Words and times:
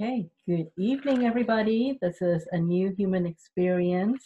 Okay, 0.00 0.30
good 0.46 0.70
evening, 0.78 1.26
everybody. 1.26 1.98
This 2.00 2.22
is 2.22 2.48
a 2.52 2.58
new 2.58 2.88
human 2.96 3.26
experience 3.26 4.24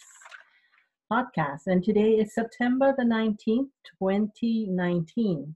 podcast, 1.11 1.67
and 1.67 1.83
today 1.83 2.11
is 2.11 2.33
September 2.33 2.95
the 2.97 3.03
19th, 3.03 3.71
2019. 3.99 5.53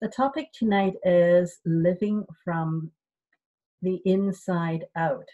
The 0.00 0.08
topic 0.08 0.52
tonight 0.52 0.94
is 1.04 1.58
living 1.66 2.24
from 2.44 2.92
the 3.82 4.00
inside 4.04 4.84
out. 4.94 5.26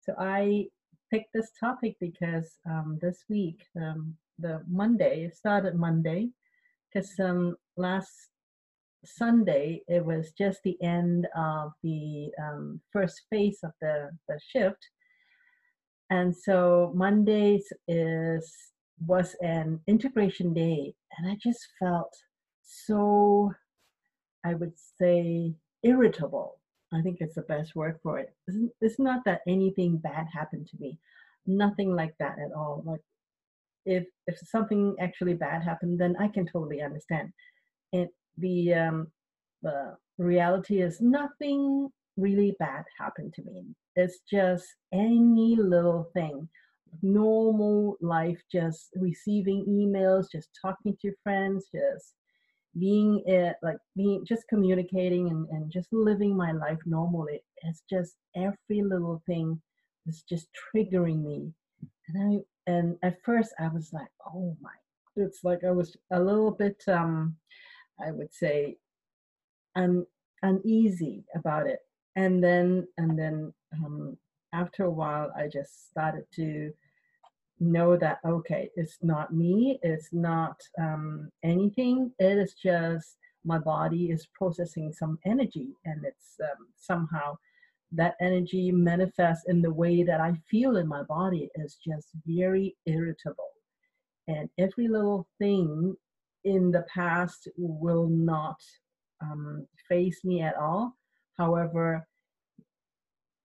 So 0.00 0.14
I 0.18 0.68
picked 1.10 1.34
this 1.34 1.50
topic 1.60 1.96
because 2.00 2.56
um, 2.64 2.98
this 3.02 3.24
week, 3.28 3.60
um, 3.76 4.16
the 4.38 4.62
Monday, 4.66 5.24
it 5.24 5.36
started 5.36 5.74
Monday, 5.74 6.30
because 6.90 7.12
um, 7.20 7.56
last 7.76 8.30
Sunday, 9.04 9.82
it 9.88 10.04
was 10.04 10.32
just 10.36 10.60
the 10.64 10.76
end 10.82 11.26
of 11.36 11.72
the 11.82 12.30
um, 12.42 12.80
first 12.92 13.22
phase 13.30 13.60
of 13.62 13.72
the, 13.80 14.10
the 14.28 14.38
shift. 14.46 14.88
And 16.10 16.34
so 16.34 16.92
Mondays 16.94 17.70
is 17.86 18.52
was 19.06 19.36
an 19.42 19.80
integration 19.86 20.52
day, 20.52 20.94
and 21.16 21.30
I 21.30 21.36
just 21.40 21.60
felt 21.78 22.12
so, 22.62 23.52
I 24.44 24.54
would 24.54 24.72
say, 25.00 25.54
irritable. 25.82 26.58
I 26.92 27.02
think 27.02 27.18
it's 27.20 27.34
the 27.34 27.42
best 27.42 27.76
word 27.76 27.98
for 28.02 28.18
it. 28.18 28.34
It's 28.80 28.98
not 28.98 29.24
that 29.26 29.42
anything 29.46 29.98
bad 29.98 30.26
happened 30.32 30.66
to 30.68 30.76
me, 30.80 30.98
nothing 31.46 31.94
like 31.94 32.14
that 32.18 32.38
at 32.38 32.52
all. 32.56 32.82
Like 32.84 33.02
if 33.84 34.06
if 34.26 34.38
something 34.38 34.96
actually 35.00 35.34
bad 35.34 35.62
happened, 35.62 36.00
then 36.00 36.16
I 36.18 36.28
can 36.28 36.46
totally 36.46 36.82
understand. 36.82 37.32
And 37.92 38.08
the 38.40 38.74
um, 38.74 39.08
the 39.62 39.96
reality 40.18 40.80
is 40.82 41.00
nothing 41.00 41.88
really 42.16 42.54
bad 42.58 42.84
happened 42.98 43.32
to 43.34 43.42
me. 43.42 43.64
It's 43.96 44.20
just 44.30 44.66
any 44.92 45.56
little 45.56 46.10
thing, 46.14 46.48
normal 47.02 47.96
life, 48.00 48.40
just 48.50 48.90
receiving 48.96 49.64
emails, 49.68 50.26
just 50.30 50.48
talking 50.60 50.96
to 51.02 51.12
friends, 51.22 51.66
just 51.74 52.14
being 52.78 53.22
it 53.26 53.56
like 53.62 53.78
being 53.96 54.24
just 54.26 54.46
communicating 54.48 55.30
and, 55.30 55.48
and 55.50 55.72
just 55.72 55.88
living 55.92 56.36
my 56.36 56.52
life 56.52 56.78
normally. 56.86 57.42
It's 57.62 57.82
just 57.90 58.16
every 58.36 58.82
little 58.82 59.22
thing 59.26 59.60
is 60.06 60.22
just 60.28 60.48
triggering 60.74 61.22
me. 61.22 61.52
And 62.08 62.44
I 62.68 62.70
and 62.70 62.96
at 63.02 63.16
first 63.24 63.52
I 63.58 63.68
was 63.68 63.90
like, 63.92 64.08
oh 64.26 64.56
my 64.60 64.70
it's 65.18 65.44
like 65.44 65.64
I 65.64 65.70
was 65.70 65.96
a 66.12 66.20
little 66.20 66.50
bit 66.50 66.82
um 66.88 67.36
I 68.04 68.12
would 68.12 68.32
say, 68.32 68.76
un, 69.76 70.06
uneasy 70.42 71.24
about 71.34 71.66
it. 71.66 71.80
And 72.16 72.42
then, 72.42 72.86
and 72.96 73.18
then 73.18 73.52
um, 73.74 74.16
after 74.52 74.84
a 74.84 74.90
while, 74.90 75.32
I 75.36 75.48
just 75.48 75.90
started 75.90 76.24
to 76.36 76.72
know 77.60 77.96
that 77.96 78.18
okay, 78.24 78.70
it's 78.76 78.98
not 79.02 79.34
me, 79.34 79.78
it's 79.82 80.12
not 80.12 80.60
um, 80.80 81.30
anything. 81.42 82.12
It 82.18 82.38
is 82.38 82.54
just 82.54 83.16
my 83.44 83.58
body 83.58 84.10
is 84.10 84.28
processing 84.34 84.92
some 84.92 85.18
energy, 85.24 85.68
and 85.84 86.04
it's 86.04 86.36
um, 86.40 86.66
somehow 86.76 87.36
that 87.92 88.16
energy 88.20 88.70
manifests 88.70 89.44
in 89.48 89.62
the 89.62 89.72
way 89.72 90.02
that 90.02 90.20
I 90.20 90.34
feel 90.50 90.76
in 90.76 90.86
my 90.86 91.02
body 91.04 91.50
is 91.54 91.76
just 91.76 92.08
very 92.26 92.76
irritable. 92.86 93.50
And 94.26 94.50
every 94.58 94.88
little 94.88 95.26
thing 95.38 95.96
in 96.48 96.70
the 96.70 96.84
past 96.92 97.46
will 97.56 98.08
not 98.08 98.56
um, 99.20 99.66
face 99.88 100.24
me 100.24 100.40
at 100.40 100.56
all. 100.56 100.96
However, 101.36 102.06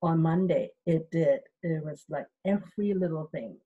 on 0.01 0.21
Monday 0.21 0.69
it 0.85 1.09
did. 1.11 1.41
It 1.61 1.83
was 1.83 2.05
like 2.09 2.27
every 2.45 2.93
little 2.93 3.29
thing, 3.33 3.57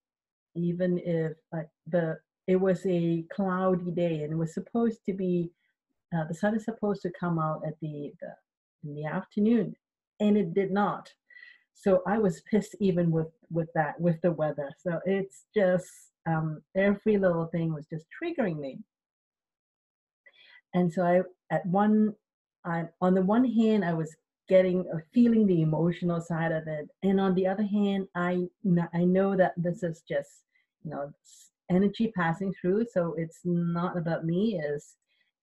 even 0.55 0.99
if 1.03 1.33
like 1.53 1.69
the 1.87 2.17
it 2.47 2.55
was 2.55 2.85
a 2.85 3.25
cloudy 3.35 3.91
day 3.91 4.23
and 4.23 4.33
it 4.33 4.37
was 4.37 4.53
supposed 4.53 4.99
to 5.05 5.13
be 5.13 5.51
uh, 6.15 6.23
the 6.27 6.33
sun 6.33 6.55
is 6.55 6.63
supposed 6.63 7.01
to 7.01 7.11
come 7.19 7.37
out 7.37 7.61
at 7.67 7.73
the, 7.81 8.13
the 8.21 8.31
in 8.83 8.95
the 8.95 9.05
afternoon, 9.05 9.75
and 10.19 10.37
it 10.37 10.53
did 10.53 10.71
not. 10.71 11.11
So 11.73 12.01
I 12.07 12.17
was 12.17 12.41
pissed 12.49 12.75
even 12.79 13.11
with 13.11 13.31
with 13.51 13.69
that 13.75 13.99
with 13.99 14.19
the 14.21 14.31
weather. 14.31 14.71
So 14.79 14.99
it's 15.05 15.45
just 15.55 15.89
um, 16.25 16.61
every 16.75 17.17
little 17.17 17.47
thing 17.47 17.73
was 17.73 17.85
just 17.87 18.05
triggering 18.21 18.59
me 18.59 18.79
and 20.77 20.91
so 20.91 21.03
i 21.03 21.21
at 21.55 21.65
one 21.65 22.13
I, 22.65 22.85
on 23.01 23.13
the 23.13 23.21
one 23.21 23.45
hand 23.45 23.83
i 23.85 23.93
was 23.93 24.15
getting 24.47 24.85
uh, 24.93 24.99
feeling 25.13 25.45
the 25.45 25.61
emotional 25.61 26.21
side 26.21 26.51
of 26.51 26.67
it. 26.67 26.87
And 27.03 27.19
on 27.19 27.35
the 27.35 27.47
other 27.47 27.63
hand 27.63 28.07
i 28.15 28.47
i 28.93 29.03
know 29.03 29.35
that 29.35 29.53
this 29.57 29.83
is 29.83 30.03
just 30.07 30.29
you 30.83 30.91
know 30.91 31.11
energy 31.69 32.11
passing 32.15 32.53
through. 32.59 32.85
So 32.91 33.13
it's 33.17 33.39
not 33.43 33.97
about 33.97 34.25
me 34.25 34.59
is 34.59 34.95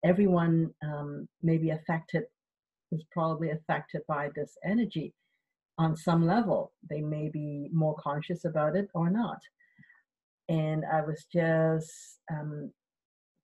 everyone 0.05 0.73
um, 0.83 1.29
may 1.43 1.59
be 1.59 1.71
affected 1.71 2.25
is 2.93 3.05
probably 3.11 3.51
affected 3.51 4.03
by 4.09 4.31
this 4.35 4.57
energy 4.65 5.13
on 5.79 5.97
some 5.97 6.27
level. 6.27 6.73
They 6.89 7.01
may 7.01 7.29
be 7.29 7.69
more 7.73 7.97
conscious 7.97 8.45
about 8.45 8.77
it 8.77 8.89
or 8.95 9.11
not. 9.11 9.41
And 10.49 10.85
i 10.93 11.01
was 11.01 11.25
just 11.33 11.93
um, 12.31 12.71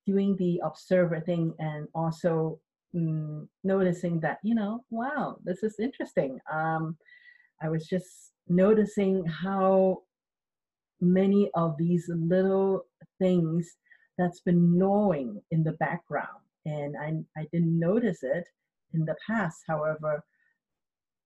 doing 0.06 0.36
the 0.36 0.60
observer 0.64 1.20
thing 1.20 1.54
and 1.58 1.86
also 1.94 2.58
mm, 2.94 3.46
noticing 3.64 4.20
that 4.20 4.38
you 4.42 4.54
know 4.54 4.84
wow 4.90 5.36
this 5.44 5.62
is 5.62 5.78
interesting. 5.78 6.38
Um, 6.52 6.96
i 7.62 7.68
was 7.68 7.86
just 7.86 8.32
noticing 8.48 9.24
how 9.26 10.02
many 11.00 11.50
of 11.54 11.76
these 11.78 12.10
little 12.14 12.86
things 13.18 13.76
that's 14.18 14.40
been 14.40 14.76
gnawing 14.76 15.40
in 15.50 15.62
the 15.62 15.72
background. 15.72 16.42
And 16.66 16.94
I, 16.96 17.40
I 17.40 17.46
didn't 17.52 17.78
notice 17.78 18.22
it 18.22 18.44
in 18.92 19.06
the 19.06 19.16
past. 19.26 19.62
However 19.66 20.22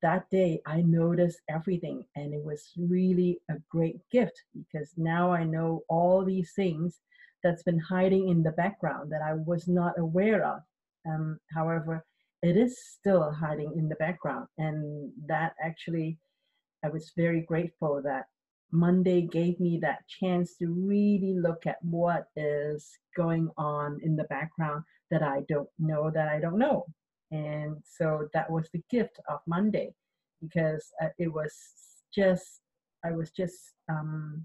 that 0.04 0.28
day 0.30 0.60
i 0.66 0.82
noticed 0.82 1.40
everything 1.48 2.04
and 2.14 2.34
it 2.34 2.44
was 2.44 2.72
really 2.76 3.40
a 3.50 3.54
great 3.70 3.98
gift 4.12 4.38
because 4.54 4.90
now 4.98 5.32
i 5.32 5.42
know 5.42 5.82
all 5.88 6.22
these 6.22 6.52
things 6.54 7.00
that's 7.44 7.62
been 7.62 7.78
hiding 7.78 8.30
in 8.30 8.42
the 8.42 8.52
background 8.52 9.12
that 9.12 9.22
I 9.22 9.34
was 9.34 9.68
not 9.68 9.98
aware 9.98 10.44
of. 10.44 10.60
Um, 11.06 11.38
however, 11.54 12.04
it 12.42 12.56
is 12.56 12.78
still 12.82 13.30
hiding 13.30 13.72
in 13.76 13.88
the 13.88 13.94
background. 13.96 14.48
And 14.58 15.12
that 15.26 15.52
actually, 15.62 16.18
I 16.84 16.88
was 16.88 17.12
very 17.16 17.42
grateful 17.42 18.02
that 18.02 18.24
Monday 18.72 19.22
gave 19.22 19.60
me 19.60 19.78
that 19.82 20.08
chance 20.08 20.56
to 20.56 20.66
really 20.66 21.34
look 21.34 21.66
at 21.66 21.76
what 21.82 22.24
is 22.34 22.90
going 23.16 23.50
on 23.56 24.00
in 24.02 24.16
the 24.16 24.24
background 24.24 24.82
that 25.10 25.22
I 25.22 25.42
don't 25.48 25.68
know 25.78 26.10
that 26.10 26.28
I 26.28 26.40
don't 26.40 26.58
know. 26.58 26.86
And 27.30 27.76
so 27.84 28.28
that 28.32 28.50
was 28.50 28.68
the 28.72 28.82
gift 28.90 29.20
of 29.28 29.40
Monday 29.46 29.94
because 30.42 30.84
uh, 31.02 31.08
it 31.18 31.32
was 31.32 31.52
just, 32.14 32.60
I 33.04 33.12
was 33.12 33.30
just 33.30 33.74
um, 33.88 34.44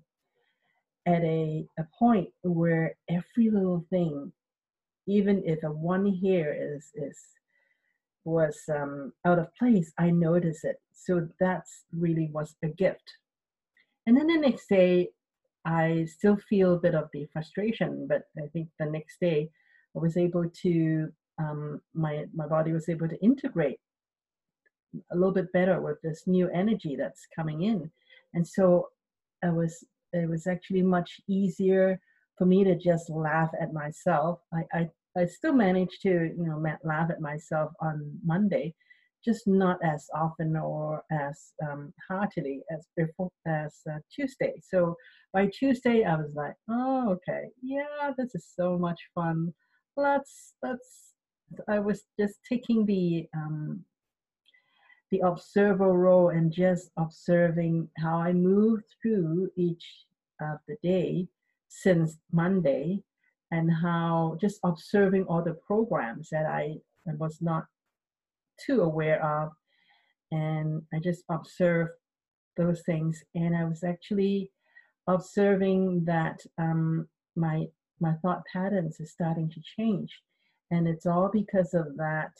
at 1.06 1.24
a, 1.24 1.66
a 1.80 1.84
point 1.98 2.30
where 2.44 2.96
every 3.10 3.50
little 3.50 3.86
thing, 3.90 4.32
even 5.08 5.42
if 5.46 5.64
a 5.64 5.72
one 5.72 6.14
hair 6.22 6.56
is 6.76 6.92
is 6.96 7.18
was 8.26 8.58
um, 8.70 9.14
out 9.26 9.40
of 9.40 9.56
place, 9.56 9.92
I 9.98 10.12
notice 10.12 10.64
it. 10.64 10.78
So 10.94 11.28
that's 11.40 11.86
really 11.92 12.30
was 12.32 12.56
a 12.64 12.68
gift. 12.68 13.14
And 14.06 14.18
then 14.18 14.28
the 14.28 14.38
next 14.38 14.68
day, 14.68 15.10
I 15.66 16.06
still 16.06 16.38
feel 16.50 16.76
a 16.76 16.80
bit 16.80 16.96
of 16.96 17.10
the 17.14 17.28
frustration, 17.32 18.08
but 18.08 18.24
I 18.38 18.48
think 18.48 18.70
the 18.80 18.86
next 18.86 19.20
day 19.20 19.50
I 19.96 20.00
was 20.00 20.18
able 20.18 20.50
to 20.64 21.10
um, 21.40 21.82
my 21.94 22.26
my 22.34 22.48
body 22.48 22.72
was 22.72 22.90
able 22.90 23.08
to 23.08 23.24
integrate 23.24 23.80
a 25.12 25.16
little 25.16 25.34
bit 25.34 25.52
better 25.54 25.80
with 25.82 26.02
this 26.02 26.24
new 26.28 26.50
energy 26.50 26.96
that's 26.96 27.28
coming 27.36 27.64
in, 27.64 27.92
and 28.34 28.46
so 28.46 28.90
I 29.44 29.50
was 29.50 29.86
it 30.14 30.30
was 30.30 30.48
actually 30.48 30.82
much 30.82 31.20
easier 31.28 32.00
for 32.38 32.46
me 32.46 32.64
to 32.64 32.76
just 32.76 33.10
laugh 33.10 33.50
at 33.62 33.74
myself. 33.74 34.40
I, 34.54 34.64
I, 34.74 34.90
I 35.18 35.26
still 35.26 35.54
managed 35.54 36.02
to, 36.04 36.10
you 36.10 36.46
know, 36.46 36.64
laugh 36.84 37.10
at 37.12 37.22
myself 37.22 37.72
on 37.82 38.18
Monday, 38.26 38.74
just 39.24 39.48
not 39.48 39.78
as 39.84 40.08
often 40.16 40.56
or 40.56 41.04
as 41.12 41.52
um, 41.70 41.94
heartily 42.08 42.62
as 42.72 42.88
before 42.96 43.30
as 43.46 43.76
uh, 43.92 44.00
Tuesday. 44.14 44.54
So 44.64 44.96
by 45.34 45.48
Tuesday, 45.48 46.06
I 46.06 46.16
was 46.16 46.32
like, 46.34 46.56
oh, 46.70 47.10
okay, 47.12 47.50
yeah, 47.62 48.12
this 48.18 48.34
is 48.34 48.48
so 48.56 48.78
much 48.78 49.00
fun. 49.14 49.54
Let's 49.98 50.54
let's. 50.64 51.14
I 51.68 51.80
was 51.80 52.04
just 52.20 52.36
taking 52.48 52.86
the 52.86 53.28
um, 53.36 53.84
the 55.12 55.20
observer 55.20 55.92
role 55.92 56.30
and 56.30 56.52
just 56.52 56.92
observing 56.98 57.90
how 57.98 58.18
I 58.18 58.34
move 58.34 58.84
through 59.02 59.50
each 59.56 60.06
of 60.42 60.60
the 60.68 60.78
day 60.84 61.28
since 61.68 62.18
Monday 62.32 63.04
and 63.52 63.72
how 63.72 64.38
just 64.40 64.60
observing 64.64 65.24
all 65.24 65.44
the 65.44 65.58
programs 65.66 66.30
that 66.30 66.46
I 66.46 66.78
was 67.06 67.40
not 67.42 67.66
too 68.64 68.82
aware 68.82 69.24
of 69.26 69.52
and 70.32 70.84
I 70.94 71.00
just 71.00 71.24
observed 71.30 71.92
those 72.58 72.82
things. 72.82 73.24
And 73.36 73.56
I 73.56 73.66
was 73.66 73.84
actually 73.84 74.52
observing 75.08 76.06
that 76.06 76.42
um, 76.58 77.08
my 77.36 77.66
my 78.02 78.14
thought 78.22 78.44
patterns 78.52 79.00
is 79.00 79.12
starting 79.12 79.50
to 79.50 79.62
change, 79.78 80.22
and 80.72 80.88
it's 80.88 81.06
all 81.06 81.30
because 81.32 81.74
of 81.74 81.98
that 81.98 82.32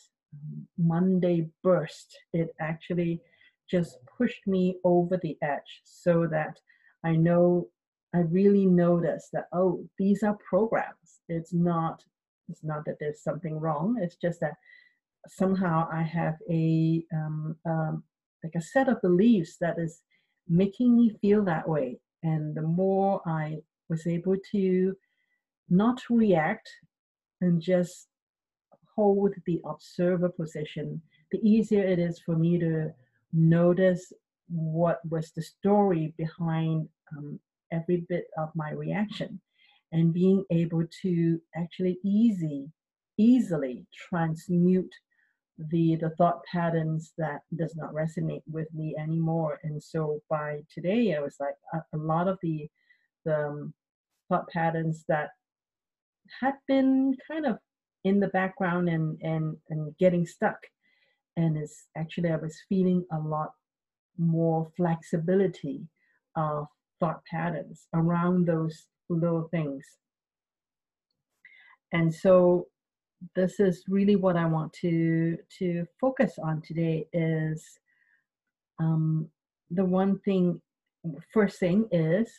Monday 0.78 1.50
burst. 1.64 2.18
It 2.34 2.50
actually 2.60 3.22
just 3.70 3.98
pushed 4.18 4.48
me 4.48 4.78
over 4.84 5.18
the 5.18 5.38
edge, 5.42 5.82
so 5.84 6.28
that 6.28 6.58
I 7.04 7.16
know 7.16 7.70
I 8.14 8.20
really 8.20 8.66
noticed 8.66 9.32
that 9.34 9.48
oh, 9.54 9.86
these 9.98 10.24
are 10.24 10.38
programs. 10.50 11.22
It's 11.28 11.54
not 11.54 12.04
it's 12.50 12.64
not 12.64 12.86
that 12.86 12.98
there's 13.00 13.22
something 13.24 13.60
wrong. 13.60 13.98
It's 14.02 14.16
just 14.16 14.40
that 14.42 14.56
somehow 15.28 15.88
I 15.92 16.02
have 16.02 16.36
a 16.50 17.04
um, 17.14 17.56
um, 17.66 18.04
like 18.44 18.56
a 18.56 18.62
set 18.62 18.90
of 18.90 19.02
beliefs 19.02 19.58
that 19.62 19.78
is 19.78 20.02
making 20.48 20.98
me 20.98 21.12
feel 21.22 21.44
that 21.46 21.68
way. 21.68 22.00
And 22.24 22.56
the 22.56 22.64
more 22.64 23.22
I 23.26 23.60
was 23.90 24.08
able 24.08 24.36
to 24.52 24.96
not 25.70 26.02
react 26.10 26.70
and 27.42 27.62
just 27.62 28.08
hold 29.00 29.34
the 29.46 29.62
observer 29.66 30.28
position, 30.28 31.02
the 31.32 31.40
easier 31.42 31.86
it 31.94 32.00
is 32.00 32.20
for 32.20 32.36
me 32.36 32.60
to 32.60 32.92
notice 33.32 34.12
what 34.50 35.00
was 35.10 35.32
the 35.32 35.42
story 35.42 36.14
behind 36.18 36.90
um, 37.16 37.40
every 37.72 38.06
bit 38.10 38.26
of 38.38 38.50
my 38.56 38.72
reaction. 38.72 39.40
And 39.94 40.14
being 40.14 40.44
able 40.52 40.84
to 41.04 41.42
actually 41.56 41.98
easy 42.04 42.68
easily 43.18 43.86
transmute 44.10 44.94
the 45.72 45.96
the 46.04 46.12
thought 46.18 46.42
patterns 46.52 47.12
that 47.18 47.42
does 47.62 47.76
not 47.76 47.94
resonate 47.94 48.44
with 48.50 48.70
me 48.74 48.96
anymore. 49.06 49.60
And 49.64 49.82
so 49.92 50.22
by 50.30 50.50
today 50.76 51.16
i 51.18 51.20
was 51.28 51.38
like 51.40 51.58
a, 51.74 51.80
a 51.98 52.00
lot 52.12 52.28
of 52.28 52.38
the 52.42 52.58
the 53.26 53.40
um, 53.48 53.74
thought 54.28 54.48
patterns 54.50 55.06
that 55.08 55.30
had 56.42 56.56
been 56.68 57.16
kind 57.30 57.46
of 57.46 57.58
in 58.04 58.20
the 58.20 58.30
background 58.30 58.90
and 58.90 59.20
and 59.22 59.58
and 59.70 59.96
getting 59.98 60.26
stuck. 60.26 60.60
And 61.38 61.58
it's 61.58 61.88
actually 61.98 62.32
i 62.32 62.36
was 62.36 62.58
feeling 62.68 63.06
a 63.12 63.20
lot 63.20 63.52
more 64.18 64.70
flexibility 64.76 65.88
of 66.36 66.68
thought 67.00 67.24
patterns 67.26 67.88
around 67.94 68.46
those 68.46 68.88
little 69.10 69.48
things. 69.50 69.86
And 71.94 72.14
so 72.14 72.68
this 73.36 73.60
is 73.60 73.84
really 73.88 74.16
what 74.16 74.36
I 74.36 74.46
want 74.46 74.72
to 74.74 75.38
to 75.60 75.86
focus 76.00 76.34
on 76.42 76.62
today 76.62 77.08
is 77.14 77.66
um, 78.80 79.28
the 79.72 79.86
one 79.86 80.20
thing 80.20 80.62
first 81.34 81.60
thing 81.60 81.88
is 81.92 82.32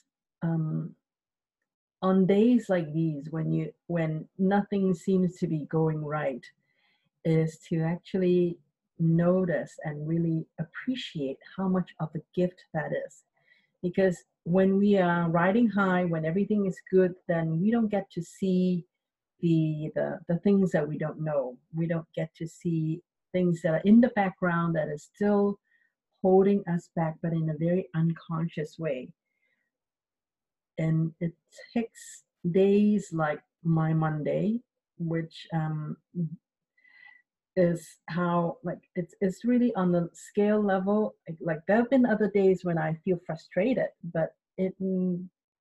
um, 0.42 0.94
on 2.02 2.26
days 2.26 2.68
like 2.68 2.92
these 2.92 3.26
when 3.30 3.52
you 3.52 3.72
when 3.86 4.26
nothing 4.38 4.94
seems 4.94 5.36
to 5.36 5.46
be 5.46 5.66
going 5.66 6.04
right 6.04 6.44
is 7.24 7.58
to 7.68 7.82
actually 7.82 8.58
notice 8.98 9.72
and 9.84 10.08
really 10.08 10.46
appreciate 10.58 11.38
how 11.56 11.68
much 11.68 11.90
of 12.00 12.08
a 12.14 12.20
gift 12.34 12.64
that 12.74 12.90
is 13.06 13.24
because 13.82 14.24
when 14.44 14.78
we 14.78 14.96
are 14.98 15.28
riding 15.28 15.68
high 15.68 16.04
when 16.04 16.24
everything 16.24 16.66
is 16.66 16.78
good 16.90 17.14
then 17.28 17.60
we 17.60 17.70
don't 17.70 17.90
get 17.90 18.10
to 18.10 18.22
see 18.22 18.84
the, 19.40 19.90
the 19.94 20.18
the 20.28 20.38
things 20.38 20.70
that 20.72 20.86
we 20.86 20.98
don't 20.98 21.20
know. 21.20 21.56
We 21.74 21.86
don't 21.86 22.06
get 22.14 22.34
to 22.36 22.46
see 22.46 23.02
things 23.32 23.62
that 23.62 23.74
are 23.74 23.82
in 23.84 24.00
the 24.00 24.08
background 24.08 24.76
that 24.76 24.88
is 24.88 25.08
still 25.14 25.58
holding 26.22 26.62
us 26.68 26.90
back, 26.94 27.16
but 27.22 27.32
in 27.32 27.50
a 27.50 27.58
very 27.58 27.88
unconscious 27.94 28.78
way. 28.78 29.08
And 30.80 31.12
it 31.20 31.32
takes 31.74 32.24
days 32.50 33.12
like 33.12 33.40
my 33.62 33.92
Monday, 33.92 34.60
which 34.98 35.46
um, 35.52 35.96
is 37.56 37.98
how 38.08 38.56
like 38.64 38.78
it's 38.96 39.14
it's 39.20 39.44
really 39.44 39.74
on 39.74 39.92
the 39.92 40.08
scale 40.12 40.62
level. 40.62 41.14
Like, 41.28 41.38
like 41.40 41.60
there 41.66 41.76
have 41.76 41.90
been 41.90 42.06
other 42.06 42.30
days 42.30 42.64
when 42.64 42.78
I 42.78 42.94
feel 43.04 43.18
frustrated, 43.26 43.90
but 44.14 44.34
it 44.56 44.74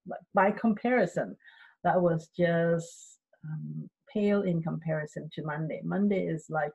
like 0.07 0.21
by 0.33 0.51
comparison, 0.51 1.35
that 1.83 2.01
was 2.01 2.29
just 2.35 3.19
um, 3.43 3.89
pale 4.13 4.43
in 4.43 4.61
comparison 4.61 5.29
to 5.33 5.43
Monday. 5.43 5.81
Monday 5.83 6.25
is 6.25 6.45
like 6.49 6.71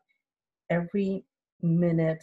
every 0.70 1.24
minute 1.62 2.22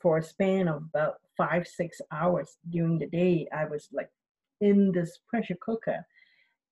for 0.00 0.18
a 0.18 0.22
span 0.22 0.68
of 0.68 0.82
about 0.82 1.14
five, 1.36 1.66
six 1.66 2.00
hours 2.12 2.56
during 2.70 2.98
the 2.98 3.06
day, 3.06 3.46
I 3.54 3.64
was 3.64 3.88
like 3.92 4.10
in 4.60 4.92
this 4.92 5.20
pressure 5.28 5.56
cooker. 5.60 6.06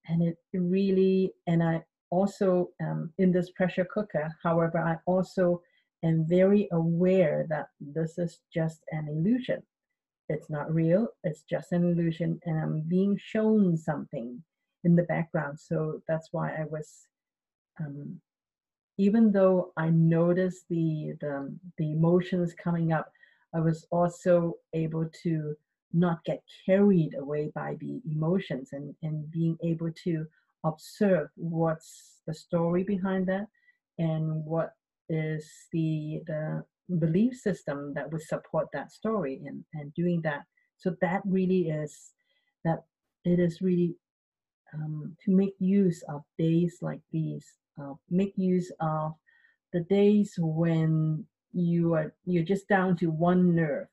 And 0.08 0.22
it 0.22 0.36
really, 0.52 1.32
and 1.46 1.62
I 1.62 1.82
also 2.10 2.70
um, 2.80 3.12
in 3.18 3.32
this 3.32 3.50
pressure 3.50 3.86
cooker, 3.92 4.32
however, 4.42 4.78
I 4.78 4.96
also 5.06 5.62
am 6.04 6.26
very 6.28 6.68
aware 6.72 7.46
that 7.48 7.68
this 7.80 8.18
is 8.18 8.38
just 8.54 8.80
an 8.92 9.08
illusion. 9.08 9.62
It's 10.28 10.50
not 10.50 10.72
real, 10.72 11.08
it's 11.24 11.42
just 11.42 11.72
an 11.72 11.84
illusion, 11.84 12.40
and 12.44 12.58
I'm 12.58 12.80
being 12.88 13.16
shown 13.16 13.76
something 13.76 14.42
in 14.84 14.96
the 14.96 15.04
background. 15.04 15.58
So 15.58 16.02
that's 16.08 16.28
why 16.32 16.50
I 16.50 16.64
was, 16.70 17.06
um, 17.80 18.20
even 18.98 19.30
though 19.32 19.72
I 19.76 19.90
noticed 19.90 20.64
the, 20.68 21.14
the 21.20 21.56
the 21.78 21.92
emotions 21.92 22.54
coming 22.54 22.92
up, 22.92 23.10
I 23.54 23.60
was 23.60 23.86
also 23.90 24.54
able 24.72 25.08
to 25.22 25.56
not 25.92 26.24
get 26.24 26.42
carried 26.64 27.14
away 27.18 27.50
by 27.54 27.76
the 27.80 28.00
emotions 28.10 28.70
and, 28.72 28.94
and 29.02 29.30
being 29.30 29.56
able 29.62 29.90
to 30.04 30.26
observe 30.64 31.28
what's 31.36 32.20
the 32.26 32.34
story 32.34 32.82
behind 32.82 33.26
that 33.26 33.46
and 33.98 34.44
what 34.44 34.72
is 35.08 35.48
the 35.72 36.20
the 36.26 36.64
belief 36.98 37.34
system 37.34 37.92
that 37.94 38.10
would 38.12 38.22
support 38.22 38.68
that 38.72 38.92
story 38.92 39.40
and, 39.44 39.64
and 39.74 39.92
doing 39.94 40.20
that. 40.22 40.42
So 40.76 40.94
that 41.00 41.22
really 41.24 41.68
is 41.68 42.12
that 42.64 42.84
it 43.24 43.40
is 43.40 43.60
really 43.60 43.96
um, 44.74 45.16
to 45.24 45.30
make 45.34 45.54
use 45.58 46.02
of 46.08 46.22
days 46.38 46.78
like 46.82 47.00
these, 47.12 47.46
uh, 47.80 47.94
make 48.10 48.34
use 48.36 48.70
of 48.80 49.14
the 49.72 49.80
days 49.80 50.34
when 50.38 51.24
you 51.52 51.94
are 51.94 52.14
you're 52.24 52.44
just 52.44 52.68
down 52.68 52.96
to 52.96 53.06
one 53.06 53.54
nerve, 53.54 53.86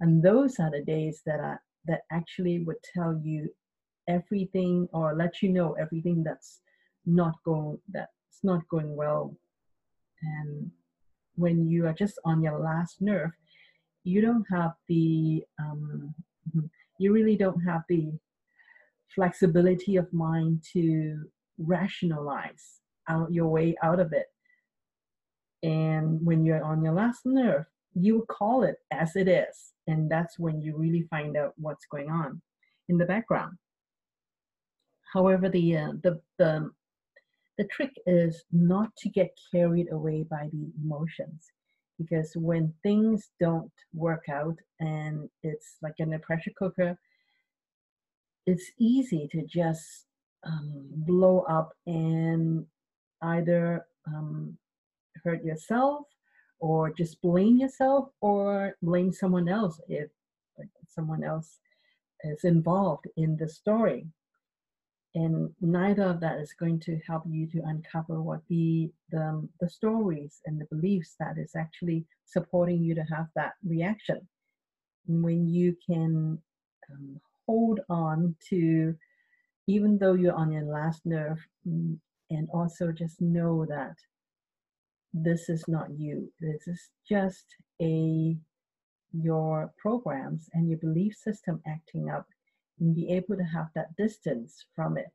and 0.00 0.22
those 0.22 0.58
are 0.58 0.70
the 0.70 0.84
days 0.84 1.22
that 1.26 1.40
are 1.40 1.60
that 1.86 2.02
actually 2.10 2.64
would 2.64 2.82
tell 2.94 3.20
you 3.22 3.48
everything 4.08 4.88
or 4.92 5.14
let 5.14 5.42
you 5.42 5.48
know 5.48 5.72
everything 5.74 6.22
that's 6.22 6.60
not 7.04 7.34
going 7.44 7.78
that's 7.92 8.40
not 8.42 8.66
going 8.68 8.94
well 8.94 9.36
and 10.22 10.70
when 11.34 11.66
you 11.68 11.86
are 11.86 11.92
just 11.92 12.18
on 12.24 12.42
your 12.42 12.58
last 12.58 13.00
nerve 13.00 13.30
you 14.04 14.20
don't 14.20 14.46
have 14.50 14.72
the 14.88 15.42
um, 15.58 16.14
you 16.98 17.12
really 17.12 17.36
don't 17.36 17.60
have 17.60 17.82
the 17.88 18.12
flexibility 19.14 19.96
of 19.96 20.12
mind 20.12 20.62
to 20.72 21.24
rationalize 21.58 22.80
out 23.08 23.32
your 23.32 23.48
way 23.48 23.74
out 23.82 24.00
of 24.00 24.12
it. 24.12 24.26
And 25.62 26.24
when 26.24 26.44
you're 26.44 26.62
on 26.62 26.84
your 26.84 26.92
last 26.92 27.20
nerve, 27.24 27.64
you 27.98 28.26
call 28.28 28.62
it 28.62 28.76
as 28.92 29.16
it 29.16 29.26
is. 29.26 29.72
And 29.86 30.10
that's 30.10 30.38
when 30.38 30.60
you 30.60 30.76
really 30.76 31.06
find 31.08 31.36
out 31.36 31.54
what's 31.56 31.86
going 31.86 32.10
on 32.10 32.40
in 32.88 32.98
the 32.98 33.06
background. 33.06 33.56
However, 35.12 35.48
the, 35.48 35.76
uh, 35.76 35.92
the, 36.02 36.20
the, 36.38 36.70
the 37.56 37.64
trick 37.64 37.94
is 38.06 38.44
not 38.52 38.94
to 38.98 39.08
get 39.08 39.30
carried 39.52 39.90
away 39.90 40.24
by 40.28 40.48
the 40.52 40.70
emotions 40.82 41.50
because 41.98 42.32
when 42.36 42.74
things 42.82 43.30
don't 43.40 43.72
work 43.94 44.24
out 44.30 44.56
and 44.80 45.30
it's 45.42 45.76
like 45.80 45.94
in 45.98 46.12
a 46.12 46.18
pressure 46.18 46.52
cooker 46.58 46.98
it's 48.46 48.70
easy 48.78 49.28
to 49.32 49.42
just 49.46 50.04
um, 50.44 50.84
blow 50.90 51.40
up 51.48 51.72
and 51.86 52.66
either 53.22 53.86
um, 54.06 54.56
hurt 55.24 55.42
yourself 55.42 56.02
or 56.58 56.90
just 56.90 57.20
blame 57.20 57.58
yourself 57.58 58.08
or 58.20 58.76
blame 58.82 59.12
someone 59.12 59.48
else 59.48 59.80
if 59.88 60.08
someone 60.88 61.22
else 61.22 61.58
is 62.24 62.44
involved 62.44 63.06
in 63.16 63.36
the 63.36 63.48
story. 63.48 64.06
And 65.14 65.50
neither 65.60 66.04
of 66.04 66.20
that 66.20 66.38
is 66.40 66.52
going 66.52 66.80
to 66.80 66.98
help 67.06 67.22
you 67.26 67.46
to 67.48 67.62
uncover 67.64 68.20
what 68.20 68.40
the, 68.48 68.90
the 69.10 69.48
the 69.60 69.68
stories 69.68 70.40
and 70.44 70.60
the 70.60 70.66
beliefs 70.66 71.14
that 71.18 71.38
is 71.38 71.52
actually 71.56 72.04
supporting 72.26 72.82
you 72.82 72.94
to 72.94 73.02
have 73.02 73.28
that 73.34 73.54
reaction. 73.64 74.28
When 75.06 75.48
you 75.48 75.74
can 75.88 76.38
um, 76.92 77.20
hold 77.46 77.80
on 77.88 78.36
to, 78.50 78.94
even 79.66 79.96
though 79.96 80.14
you're 80.14 80.34
on 80.34 80.52
your 80.52 80.64
last 80.64 81.06
nerve, 81.06 81.38
mm, 81.66 81.96
and 82.30 82.48
also 82.52 82.92
just 82.92 83.20
know 83.20 83.64
that 83.66 83.96
this 85.22 85.48
is 85.48 85.64
not 85.68 85.88
you. 85.96 86.32
This 86.40 86.66
is 86.66 86.90
just 87.08 87.44
a 87.80 88.36
your 89.12 89.72
programs 89.78 90.48
and 90.52 90.68
your 90.68 90.78
belief 90.78 91.14
system 91.14 91.60
acting 91.66 92.10
up 92.10 92.26
and 92.80 92.94
be 92.94 93.08
able 93.08 93.36
to 93.36 93.44
have 93.44 93.68
that 93.74 93.96
distance 93.96 94.66
from 94.74 94.98
it 94.98 95.12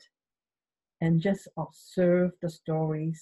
and 1.01 1.21
just 1.21 1.47
observe 1.57 2.31
the 2.41 2.49
stories. 2.49 3.21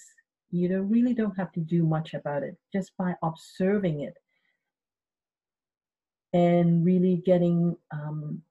You 0.51 0.69
don't, 0.69 0.89
really 0.89 1.13
don't 1.13 1.37
have 1.37 1.51
to 1.53 1.59
do 1.59 1.83
much 1.83 2.13
about 2.13 2.43
it, 2.43 2.55
just 2.71 2.91
by 2.97 3.15
observing 3.21 4.01
it 4.01 4.17
and 6.31 6.85
really 6.85 7.21
getting 7.25 7.75
um, 7.91 8.41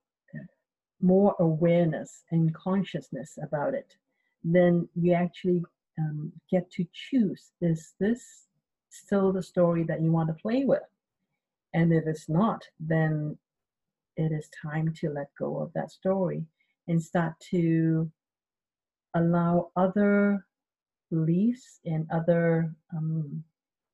more 1.00 1.34
awareness 1.38 2.24
and 2.30 2.54
consciousness 2.54 3.38
about 3.42 3.74
it, 3.74 3.94
then 4.42 4.88
you 4.94 5.12
actually 5.12 5.62
um, 5.98 6.32
get 6.50 6.70
to 6.72 6.86
choose 6.92 7.50
is 7.60 7.94
this 8.00 8.46
still 8.90 9.32
the 9.32 9.42
story 9.42 9.84
that 9.84 10.00
you 10.02 10.12
want 10.12 10.28
to 10.28 10.42
play 10.42 10.64
with? 10.64 10.82
And 11.74 11.92
if 11.92 12.04
it's 12.06 12.28
not, 12.28 12.62
then 12.80 13.36
it 14.16 14.32
is 14.32 14.48
time 14.62 14.92
to 15.00 15.10
let 15.10 15.28
go 15.38 15.58
of 15.58 15.72
that 15.74 15.90
story 15.90 16.44
and 16.88 17.02
start 17.02 17.34
to 17.50 18.10
allow 19.14 19.70
other 19.76 20.46
beliefs 21.10 21.80
and 21.84 22.06
other 22.12 22.74
um, 22.96 23.44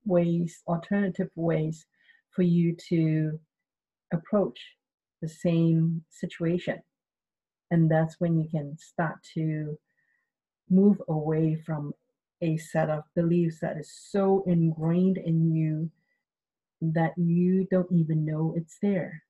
ways, 0.05 0.61
alternative 0.67 1.29
ways 1.35 1.85
for 2.31 2.43
you 2.43 2.75
to 2.89 3.39
approach 4.13 4.59
the 5.21 5.27
same 5.29 6.03
situation. 6.09 6.81
And 7.71 7.89
that's 7.89 8.19
when 8.19 8.37
you 8.39 8.47
can 8.49 8.77
start 8.77 9.15
to 9.33 9.77
move 10.69 11.01
away 11.07 11.55
from 11.65 11.93
a 12.41 12.57
set 12.57 12.89
of 12.89 13.03
beliefs 13.15 13.59
that 13.61 13.77
is 13.77 13.91
so 14.11 14.43
ingrained 14.47 15.17
in 15.17 15.55
you 15.55 15.89
that 16.81 17.13
you 17.17 17.67
don't 17.71 17.91
even 17.91 18.25
know 18.25 18.53
it's 18.57 18.77
there. 18.81 19.23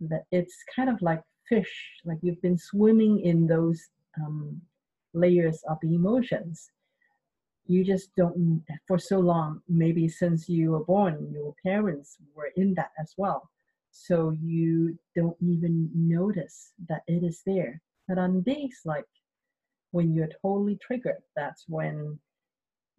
That 0.00 0.24
it's 0.32 0.56
kind 0.74 0.88
of 0.88 1.00
like 1.02 1.22
fish, 1.48 1.72
like 2.04 2.18
you've 2.22 2.40
been 2.40 2.58
swimming 2.58 3.20
in 3.20 3.46
those 3.46 3.80
um, 4.18 4.60
layers 5.12 5.62
of 5.68 5.78
emotions. 5.82 6.70
You 7.66 7.84
just 7.84 8.10
don't, 8.16 8.62
for 8.88 8.98
so 8.98 9.18
long, 9.18 9.60
maybe 9.68 10.08
since 10.08 10.48
you 10.48 10.72
were 10.72 10.84
born, 10.84 11.30
your 11.32 11.54
parents 11.64 12.16
were 12.34 12.50
in 12.56 12.74
that 12.74 12.90
as 12.98 13.14
well. 13.16 13.48
So 13.92 14.36
you 14.42 14.98
don't 15.14 15.36
even 15.40 15.90
notice 15.94 16.72
that 16.88 17.02
it 17.06 17.22
is 17.22 17.42
there. 17.44 17.80
But 18.08 18.18
on 18.18 18.42
days 18.42 18.80
like 18.84 19.04
when 19.92 20.14
you're 20.14 20.28
totally 20.42 20.76
triggered, 20.80 21.22
that's 21.36 21.64
when 21.68 22.18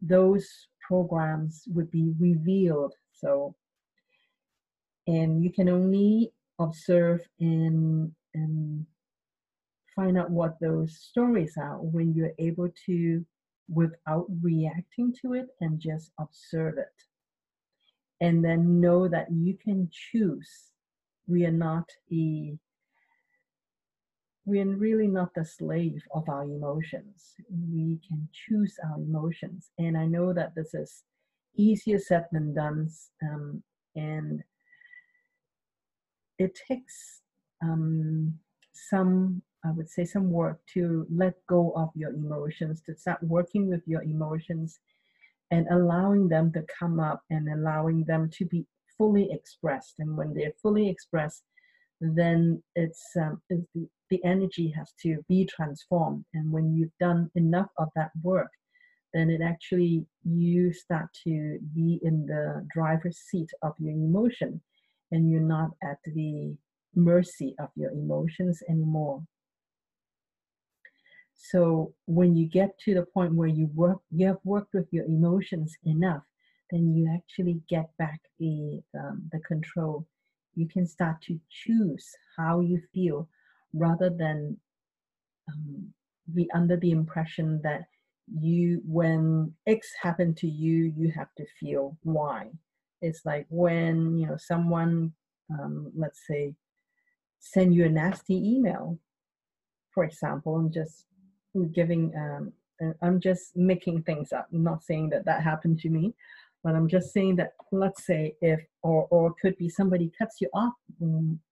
those 0.01 0.67
programs 0.85 1.63
would 1.67 1.89
be 1.91 2.13
revealed. 2.19 2.93
So, 3.13 3.55
and 5.07 5.43
you 5.43 5.51
can 5.51 5.69
only 5.69 6.33
observe 6.59 7.21
and, 7.39 8.11
and 8.33 8.85
find 9.95 10.17
out 10.17 10.31
what 10.31 10.59
those 10.59 10.97
stories 10.97 11.55
are 11.57 11.77
when 11.77 12.13
you're 12.13 12.33
able 12.39 12.69
to, 12.85 13.25
without 13.69 14.25
reacting 14.41 15.13
to 15.21 15.33
it, 15.33 15.47
and 15.61 15.79
just 15.79 16.11
observe 16.19 16.77
it. 16.77 16.87
And 18.19 18.43
then 18.43 18.79
know 18.81 19.07
that 19.07 19.27
you 19.31 19.57
can 19.57 19.89
choose. 19.91 20.49
We 21.27 21.45
are 21.45 21.51
not 21.51 21.89
a 22.11 22.57
we're 24.45 24.75
really 24.75 25.07
not 25.07 25.33
the 25.35 25.45
slave 25.45 26.01
of 26.13 26.27
our 26.27 26.43
emotions. 26.43 27.35
We 27.49 27.99
can 28.07 28.27
choose 28.33 28.75
our 28.83 28.97
emotions. 28.97 29.71
And 29.77 29.97
I 29.97 30.05
know 30.05 30.33
that 30.33 30.55
this 30.55 30.73
is 30.73 31.03
easier 31.55 31.99
said 31.99 32.25
than 32.31 32.53
done. 32.53 32.89
Um, 33.23 33.63
and 33.95 34.41
it 36.39 36.57
takes 36.67 37.21
um, 37.63 38.33
some, 38.73 39.43
I 39.63 39.71
would 39.71 39.89
say, 39.89 40.05
some 40.05 40.31
work 40.31 40.59
to 40.73 41.05
let 41.13 41.35
go 41.47 41.71
of 41.75 41.89
your 41.93 42.11
emotions, 42.11 42.81
to 42.87 42.95
start 42.95 43.21
working 43.21 43.69
with 43.69 43.83
your 43.85 44.01
emotions 44.01 44.79
and 45.51 45.67
allowing 45.69 46.29
them 46.29 46.51
to 46.53 46.65
come 46.79 46.99
up 46.99 47.21
and 47.29 47.47
allowing 47.47 48.05
them 48.05 48.29
to 48.37 48.45
be 48.45 48.65
fully 48.97 49.29
expressed. 49.31 49.95
And 49.99 50.17
when 50.17 50.33
they're 50.33 50.53
fully 50.61 50.89
expressed, 50.89 51.43
then 51.99 52.63
it's, 52.75 53.03
um, 53.19 53.39
it's 53.49 53.67
the, 53.75 53.87
the 54.11 54.23
energy 54.23 54.71
has 54.77 54.93
to 55.01 55.17
be 55.27 55.45
transformed. 55.45 56.25
And 56.35 56.51
when 56.51 56.75
you've 56.75 56.97
done 56.99 57.31
enough 57.35 57.69
of 57.79 57.87
that 57.95 58.11
work, 58.21 58.51
then 59.13 59.29
it 59.29 59.41
actually 59.41 60.05
you 60.23 60.71
start 60.71 61.07
to 61.23 61.57
be 61.73 61.99
in 62.03 62.25
the 62.27 62.65
driver's 62.73 63.17
seat 63.17 63.49
of 63.63 63.73
your 63.79 63.93
emotion 63.93 64.61
and 65.11 65.31
you're 65.31 65.41
not 65.41 65.71
at 65.83 65.97
the 66.05 66.55
mercy 66.93 67.55
of 67.59 67.69
your 67.75 67.91
emotions 67.91 68.61
anymore. 68.69 69.23
So 71.35 71.93
when 72.05 72.35
you 72.35 72.45
get 72.47 72.77
to 72.85 72.93
the 72.93 73.05
point 73.13 73.33
where 73.33 73.47
you 73.47 73.69
work, 73.73 73.99
you 74.11 74.27
have 74.27 74.39
worked 74.43 74.73
with 74.73 74.87
your 74.91 75.05
emotions 75.05 75.75
enough, 75.85 76.23
then 76.69 76.93
you 76.93 77.09
actually 77.13 77.61
get 77.67 77.89
back 77.97 78.19
the 78.39 78.81
um, 78.97 79.29
the 79.31 79.39
control 79.39 80.05
you 80.55 80.67
can 80.67 80.85
start 80.85 81.21
to 81.21 81.39
choose 81.49 82.05
how 82.37 82.59
you 82.59 82.81
feel 82.93 83.29
rather 83.73 84.09
than 84.09 84.57
um, 85.49 85.93
be 86.33 86.49
under 86.53 86.77
the 86.77 86.91
impression 86.91 87.59
that 87.63 87.83
you 88.33 88.81
when 88.85 89.53
x 89.67 89.91
happened 90.01 90.37
to 90.37 90.47
you 90.47 90.93
you 90.95 91.11
have 91.11 91.33
to 91.37 91.45
feel 91.59 91.97
y. 92.03 92.47
It's 93.01 93.25
like 93.25 93.45
when 93.49 94.17
you 94.17 94.27
know 94.27 94.37
someone 94.37 95.13
um, 95.51 95.91
let's 95.95 96.21
say 96.27 96.55
send 97.39 97.73
you 97.73 97.85
a 97.85 97.89
nasty 97.89 98.35
email 98.35 98.99
for 99.93 100.03
example 100.03 100.55
i'm 100.55 100.71
just 100.71 101.07
giving 101.73 102.13
um, 102.15 102.53
i'm 103.01 103.19
just 103.19 103.57
making 103.57 104.03
things 104.03 104.31
up. 104.31 104.47
I'm 104.53 104.63
not 104.63 104.83
saying 104.83 105.09
that 105.09 105.25
that 105.25 105.43
happened 105.43 105.79
to 105.79 105.89
me 105.89 106.13
but 106.63 106.75
I'm 106.75 106.87
just 106.87 107.11
saying 107.11 107.37
that 107.37 107.53
let's 107.71 108.05
say 108.05 108.35
if 108.41 108.61
or 108.83 109.07
or 109.09 109.33
could 109.41 109.57
be 109.57 109.69
somebody 109.69 110.11
cuts 110.17 110.41
you 110.41 110.49
off 110.53 110.73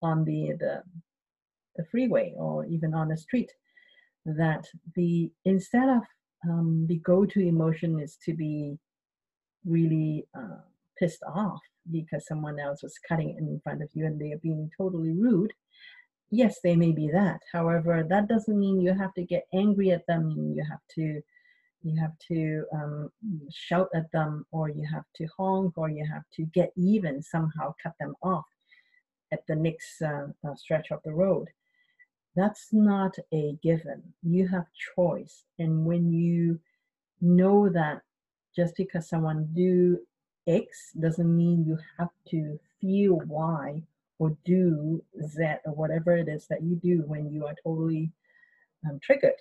on 0.01 0.25
the 0.25 0.53
the 0.59 0.83
the 1.75 1.85
freeway 1.91 2.33
or 2.37 2.65
even 2.65 2.93
on 2.93 3.11
a 3.11 3.17
street, 3.17 3.51
that 4.25 4.65
the 4.95 5.31
instead 5.45 5.89
of 5.89 6.03
um, 6.49 6.85
the 6.87 6.97
go-to 6.97 7.41
emotion 7.41 7.99
is 7.99 8.17
to 8.25 8.33
be 8.33 8.77
really 9.65 10.25
uh, 10.37 10.61
pissed 10.97 11.23
off 11.23 11.59
because 11.91 12.25
someone 12.27 12.59
else 12.59 12.83
was 12.83 12.97
cutting 13.07 13.35
in 13.37 13.59
front 13.63 13.81
of 13.81 13.89
you 13.93 14.05
and 14.05 14.19
they 14.19 14.31
are 14.31 14.39
being 14.39 14.69
totally 14.77 15.11
rude. 15.11 15.51
Yes, 16.31 16.59
they 16.63 16.75
may 16.75 16.91
be 16.91 17.09
that. 17.11 17.39
However, 17.51 18.05
that 18.07 18.27
doesn't 18.27 18.59
mean 18.59 18.79
you 18.79 18.93
have 18.93 19.13
to 19.15 19.23
get 19.23 19.47
angry 19.53 19.91
at 19.91 20.05
them. 20.07 20.53
You 20.55 20.63
have 20.69 20.81
to 20.95 21.21
you 21.81 21.99
have 21.99 22.11
to 22.27 22.65
um, 22.73 23.09
shout 23.49 23.87
at 23.95 24.11
them 24.11 24.45
or 24.51 24.69
you 24.69 24.85
have 24.91 25.05
to 25.15 25.25
honk 25.37 25.77
or 25.77 25.89
you 25.89 26.05
have 26.05 26.23
to 26.33 26.43
get 26.53 26.71
even 26.75 27.21
somehow 27.21 27.73
cut 27.81 27.93
them 28.01 28.13
off 28.21 28.45
at 29.31 29.39
the 29.47 29.55
next 29.55 30.01
uh, 30.01 30.27
uh, 30.45 30.55
stretch 30.55 30.91
of 30.91 30.99
the 31.05 31.13
road 31.13 31.47
that's 32.35 32.69
not 32.71 33.15
a 33.33 33.57
given 33.63 34.01
you 34.23 34.47
have 34.47 34.65
choice 34.95 35.43
and 35.57 35.85
when 35.85 36.11
you 36.11 36.59
know 37.21 37.69
that 37.69 38.01
just 38.55 38.75
because 38.75 39.07
someone 39.07 39.47
do 39.53 39.97
x 40.47 40.91
doesn't 40.99 41.35
mean 41.35 41.65
you 41.65 41.77
have 41.97 42.09
to 42.27 42.59
feel 42.79 43.19
y 43.27 43.81
or 44.19 44.35
do 44.45 45.03
z 45.27 45.43
or 45.65 45.73
whatever 45.73 46.15
it 46.15 46.27
is 46.27 46.47
that 46.47 46.63
you 46.63 46.75
do 46.77 47.03
when 47.07 47.31
you 47.31 47.45
are 47.45 47.55
totally 47.63 48.11
um, 48.87 48.99
triggered 49.01 49.33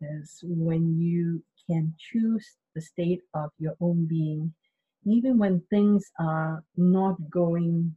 is 0.00 0.40
when 0.42 0.98
you 0.98 1.42
can 1.68 1.94
choose 1.98 2.56
the 2.74 2.80
state 2.80 3.22
of 3.34 3.50
your 3.58 3.74
own 3.80 4.06
being, 4.06 4.52
even 5.04 5.38
when 5.38 5.62
things 5.70 6.10
are 6.18 6.62
not 6.76 7.16
going 7.30 7.94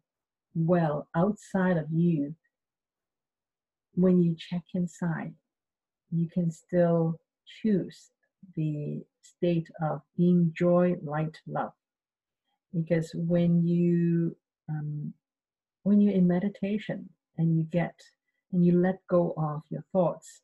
well 0.56 1.08
outside 1.16 1.78
of 1.78 1.86
you. 1.92 2.36
When 4.00 4.22
you 4.24 4.36
check 4.38 4.64
inside, 4.74 5.34
you 6.10 6.30
can 6.34 6.52
still 6.52 7.20
choose 7.62 8.12
the 8.56 9.04
state 9.22 9.68
of 9.82 10.02
being 10.16 10.54
joy, 10.56 10.96
light, 11.04 11.38
love. 11.46 11.74
Because 12.74 13.12
when 13.14 13.68
you 13.68 14.38
um, 14.70 15.14
when 15.84 16.00
you're 16.00 16.14
in 16.14 16.28
meditation 16.28 17.10
and 17.38 17.58
you 17.58 17.64
get 17.64 17.96
and 18.54 18.66
you 18.66 18.80
let 18.80 19.00
go 19.10 19.34
of 19.38 19.64
your 19.70 19.84
thoughts 19.92 20.42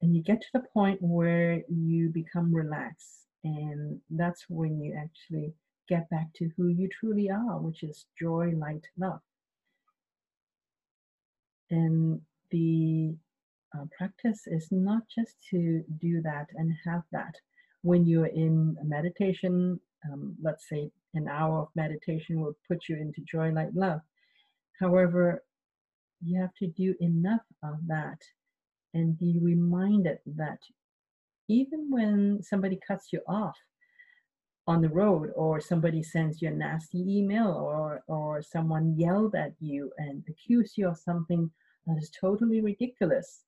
and 0.00 0.14
you 0.14 0.22
get 0.22 0.40
to 0.40 0.48
the 0.54 0.64
point 0.72 0.98
where 1.00 1.62
you 1.68 2.10
become 2.10 2.54
relaxed 2.54 3.26
and 3.44 4.00
that's 4.10 4.44
when 4.48 4.80
you 4.80 4.94
actually 4.94 5.52
get 5.88 6.08
back 6.10 6.28
to 6.34 6.50
who 6.56 6.68
you 6.68 6.88
truly 7.00 7.30
are 7.30 7.58
which 7.58 7.82
is 7.82 8.06
joy 8.20 8.52
light 8.56 8.86
love 8.98 9.20
and 11.70 12.20
the 12.50 13.14
uh, 13.76 13.84
practice 13.96 14.42
is 14.46 14.68
not 14.70 15.02
just 15.14 15.34
to 15.50 15.82
do 16.00 16.22
that 16.22 16.46
and 16.54 16.72
have 16.86 17.02
that 17.12 17.34
when 17.82 18.06
you're 18.06 18.26
in 18.26 18.76
meditation 18.82 19.78
um, 20.10 20.36
let's 20.42 20.68
say 20.68 20.90
an 21.14 21.28
hour 21.28 21.62
of 21.62 21.68
meditation 21.74 22.40
will 22.40 22.56
put 22.66 22.88
you 22.88 22.96
into 22.96 23.20
joy 23.22 23.50
like 23.50 23.70
love. 23.74 24.00
However, 24.80 25.42
you 26.22 26.40
have 26.40 26.54
to 26.54 26.66
do 26.68 26.94
enough 27.00 27.42
of 27.62 27.78
that 27.86 28.18
and 28.94 29.18
be 29.18 29.38
reminded 29.40 30.18
that 30.26 30.58
even 31.48 31.90
when 31.90 32.42
somebody 32.42 32.78
cuts 32.86 33.08
you 33.12 33.20
off 33.26 33.56
on 34.68 34.82
the 34.82 34.88
road 34.88 35.32
or 35.34 35.60
somebody 35.60 36.02
sends 36.02 36.40
you 36.40 36.48
a 36.48 36.52
nasty 36.52 37.02
email 37.18 37.48
or 37.48 38.04
or 38.06 38.42
someone 38.42 38.94
yelled 38.96 39.34
at 39.34 39.54
you 39.58 39.90
and 39.98 40.22
accused 40.28 40.78
you 40.78 40.88
of 40.88 40.96
something 40.96 41.50
that 41.86 41.98
is 41.98 42.10
totally 42.10 42.60
ridiculous. 42.60 43.44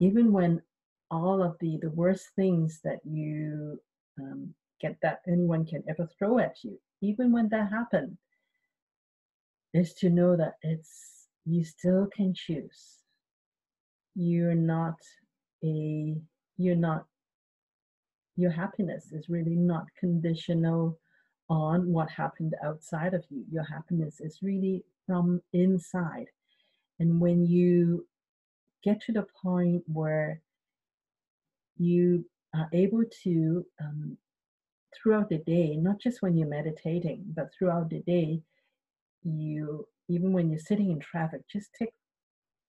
Even 0.00 0.32
when 0.32 0.62
all 1.10 1.42
of 1.42 1.56
the 1.60 1.78
the 1.82 1.90
worst 1.90 2.26
things 2.36 2.80
that 2.84 3.00
you 3.04 3.80
um, 4.20 4.54
get 4.80 4.96
that 5.02 5.22
anyone 5.26 5.64
can 5.64 5.82
ever 5.88 6.08
throw 6.18 6.38
at 6.38 6.56
you 6.62 6.78
even 7.04 7.32
when 7.32 7.48
that 7.50 7.70
happened 7.70 8.16
is 9.74 9.92
to 9.94 10.08
know 10.08 10.36
that 10.36 10.54
it's 10.62 11.26
you 11.44 11.62
still 11.64 12.08
can 12.16 12.32
choose. 12.34 13.00
You're 14.14 14.54
not 14.54 14.94
a 15.62 16.16
you're 16.56 16.76
not 16.76 17.04
your 18.36 18.50
happiness 18.50 19.12
is 19.12 19.28
really 19.28 19.54
not 19.54 19.86
conditional 19.98 20.98
on 21.48 21.92
what 21.92 22.10
happened 22.10 22.54
outside 22.64 23.14
of 23.14 23.24
you. 23.30 23.44
Your 23.50 23.64
happiness 23.64 24.20
is 24.20 24.38
really 24.42 24.84
from 25.06 25.40
inside. 25.52 26.26
And 26.98 27.20
when 27.20 27.44
you 27.44 28.06
get 28.82 29.00
to 29.02 29.12
the 29.12 29.26
point 29.42 29.82
where 29.86 30.40
you 31.76 32.24
are 32.54 32.68
able 32.72 33.04
to, 33.24 33.66
um, 33.80 34.16
throughout 34.94 35.28
the 35.28 35.38
day, 35.38 35.76
not 35.76 35.98
just 36.00 36.22
when 36.22 36.36
you're 36.36 36.48
meditating, 36.48 37.24
but 37.34 37.50
throughout 37.52 37.90
the 37.90 38.00
day, 38.00 38.40
you, 39.22 39.86
even 40.08 40.32
when 40.32 40.50
you're 40.50 40.58
sitting 40.58 40.90
in 40.90 41.00
traffic, 41.00 41.42
just 41.50 41.70
take 41.78 41.92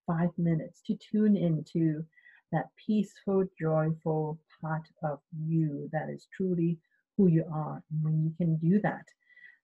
five 0.08 0.30
minutes 0.38 0.82
to 0.88 0.96
tune 0.96 1.38
into 1.38 2.04
that 2.52 2.70
peaceful, 2.86 3.46
joyful 3.60 4.40
part 4.62 4.88
of 5.04 5.20
you 5.46 5.90
that 5.92 6.10
is 6.10 6.28
truly 6.36 6.78
who 7.18 7.28
you 7.28 7.46
are. 7.52 7.84
And 7.92 8.04
when 8.04 8.24
you 8.24 8.34
can 8.38 8.58
do 8.58 8.80
that, 8.82 9.06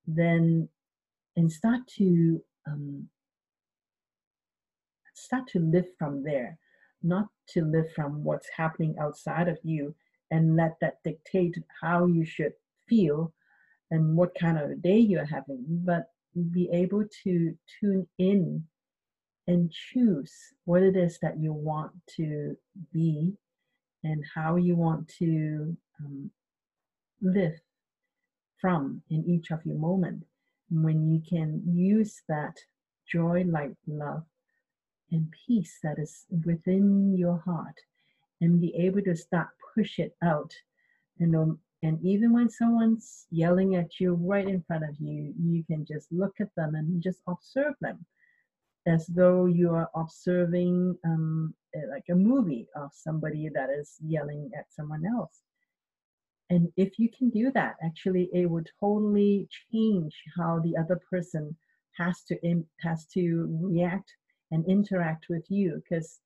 then 0.08 0.70
and 1.36 1.52
start 1.52 1.82
to 1.98 2.42
um, 2.68 3.08
start 5.14 5.48
to 5.48 5.60
live 5.60 5.88
from 5.98 6.24
there, 6.24 6.58
not 7.04 7.28
to 7.50 7.64
live 7.64 7.92
from 7.94 8.24
what's 8.24 8.50
happening 8.56 8.96
outside 9.00 9.48
of 9.48 9.58
you 9.64 9.96
and 10.30 10.56
let 10.56 10.78
that 10.82 10.98
dictate 11.04 11.56
how 11.82 12.06
you 12.06 12.26
should 12.26 12.54
feel 12.88 13.34
and 13.92 14.16
what 14.16 14.34
kind 14.40 14.58
of 14.58 14.72
a 14.72 14.76
day 14.76 14.98
you're 14.98 15.26
having, 15.26 15.64
but 15.68 16.12
be 16.52 16.70
able 16.72 17.04
to 17.24 17.54
tune 17.80 18.08
in 18.18 18.64
and 19.48 19.72
choose 19.72 20.34
what 20.66 20.82
it 20.82 20.96
is 20.96 21.20
that 21.22 21.40
you 21.40 21.52
want 21.52 21.92
to 22.16 22.56
be 22.94 23.34
and 24.04 24.24
how 24.34 24.56
you 24.56 24.76
want 24.76 25.08
to 25.20 25.76
um, 26.00 26.32
live 27.22 27.60
from 28.60 29.02
in 29.10 29.24
each 29.26 29.52
of 29.52 29.66
your 29.66 29.78
moment. 29.78 30.24
When 30.70 31.12
you 31.12 31.22
can 31.28 31.62
use 31.66 32.22
that 32.30 32.58
joy, 33.12 33.44
light, 33.46 33.76
love, 33.88 34.24
and 35.12 35.32
peace 35.46 35.80
that 35.84 36.00
is 36.00 36.26
within 36.46 37.16
your 37.18 37.38
heart 37.40 37.76
and 38.40 38.60
be 38.60 38.74
able 38.76 39.02
to 39.02 39.16
start 39.16 39.50
push 39.76 40.00
it 40.00 40.16
out 40.24 40.54
and 41.20 41.36
um, 41.36 41.60
and 41.84 42.00
even 42.04 42.32
when 42.32 42.50
someone's 42.50 43.26
yelling 43.32 43.76
at 43.76 44.00
you 44.00 44.14
right 44.14 44.48
in 44.48 44.62
front 44.62 44.84
of 44.84 44.96
you 45.00 45.34
you 45.42 45.64
can 45.64 45.86
just 45.86 46.12
look 46.12 46.36
at 46.40 46.54
them 46.56 46.76
and 46.76 47.02
just 47.02 47.20
observe 47.28 47.74
them 47.82 48.06
as 48.88 49.06
though 49.08 49.46
you 49.46 49.70
are 49.72 49.90
observing 49.96 50.98
um, 51.06 51.54
like 51.92 52.06
a 52.10 52.16
movie 52.16 52.68
of 52.76 52.90
somebody 52.94 53.50
that 53.54 53.70
is 53.70 53.96
yelling 54.04 54.50
at 54.58 54.72
someone 54.72 55.06
else. 55.06 55.42
And 56.50 56.70
if 56.76 57.00
you 57.00 57.10
can 57.18 57.30
do 57.30 57.52
that, 57.54 57.76
actually, 57.84 58.30
it 58.34 58.50
would 58.50 58.70
totally 58.80 59.48
change 59.72 60.14
how 60.38 60.60
the 60.60 60.76
other 60.78 61.00
person 61.10 61.56
has 61.98 62.24
to 62.24 62.38
in, 62.46 62.66
has 62.82 63.06
to 63.14 63.48
react 63.62 64.12
and 64.52 64.66
interact 64.68 65.28
with 65.30 65.46
you. 65.50 65.82
Because 65.82 66.20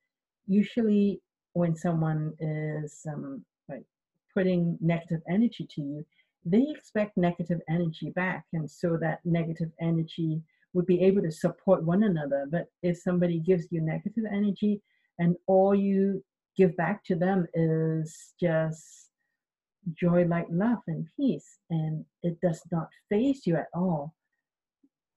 usually, 0.48 1.22
when 1.54 1.76
someone 1.76 2.34
is 2.40 3.06
um, 3.08 3.46
like 3.70 3.86
putting 4.34 4.78
negative 4.82 5.22
energy 5.30 5.68
to 5.76 5.82
you, 5.82 6.06
they 6.44 6.66
expect 6.70 7.18
negative 7.18 7.62
energy 7.70 8.12
back, 8.12 8.46
and 8.54 8.70
so 8.70 8.98
that 8.98 9.20
negative 9.26 9.72
energy 9.80 10.42
would 10.76 10.86
be 10.86 11.02
able 11.02 11.22
to 11.22 11.32
support 11.32 11.84
one 11.84 12.04
another. 12.04 12.46
But 12.52 12.66
if 12.84 12.98
somebody 12.98 13.40
gives 13.40 13.66
you 13.72 13.82
negative 13.82 14.26
energy 14.30 14.82
and 15.18 15.38
all 15.48 15.74
you 15.74 16.22
give 16.58 16.76
back 16.76 17.04
to 17.06 17.16
them 17.16 17.48
is 17.54 18.34
just 18.40 19.10
joy, 19.94 20.26
light, 20.26 20.52
love, 20.52 20.80
and 20.88 21.08
peace, 21.16 21.60
and 21.70 22.04
it 22.24 22.40
does 22.42 22.62
not 22.72 22.90
faze 23.10 23.48
you 23.48 23.56
at 23.56 23.70
all, 23.74 24.14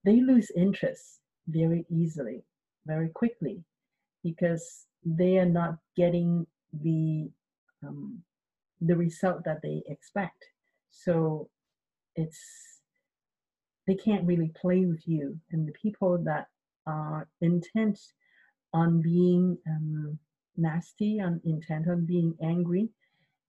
they 0.05 0.21
lose 0.21 0.53
interest 0.57 1.21
very 1.49 1.85
easily, 1.91 2.45
very 2.87 3.09
quickly, 3.09 3.65
because 4.23 4.87
they 5.05 5.39
are 5.39 5.53
not 5.61 5.77
getting 5.97 6.47
the 6.83 7.29
um, 7.85 8.23
the 8.81 8.95
result 8.95 9.43
that 9.45 9.61
they 9.63 9.83
expect. 9.89 10.45
So 10.91 11.49
it's 12.15 12.39
they 13.89 13.95
can't 13.95 14.27
really 14.27 14.53
play 14.61 14.85
with 14.85 15.09
you. 15.09 15.37
And 15.51 15.67
the 15.67 15.73
people 15.73 16.19
that 16.19 16.47
are 16.87 17.27
intent 17.41 17.99
on 18.75 19.01
being 19.01 19.57
um, 19.67 20.19
nasty, 20.59 21.21
on 21.21 21.41
intent 21.45 21.89
on 21.89 22.05
being 22.05 22.35
angry, 22.43 22.91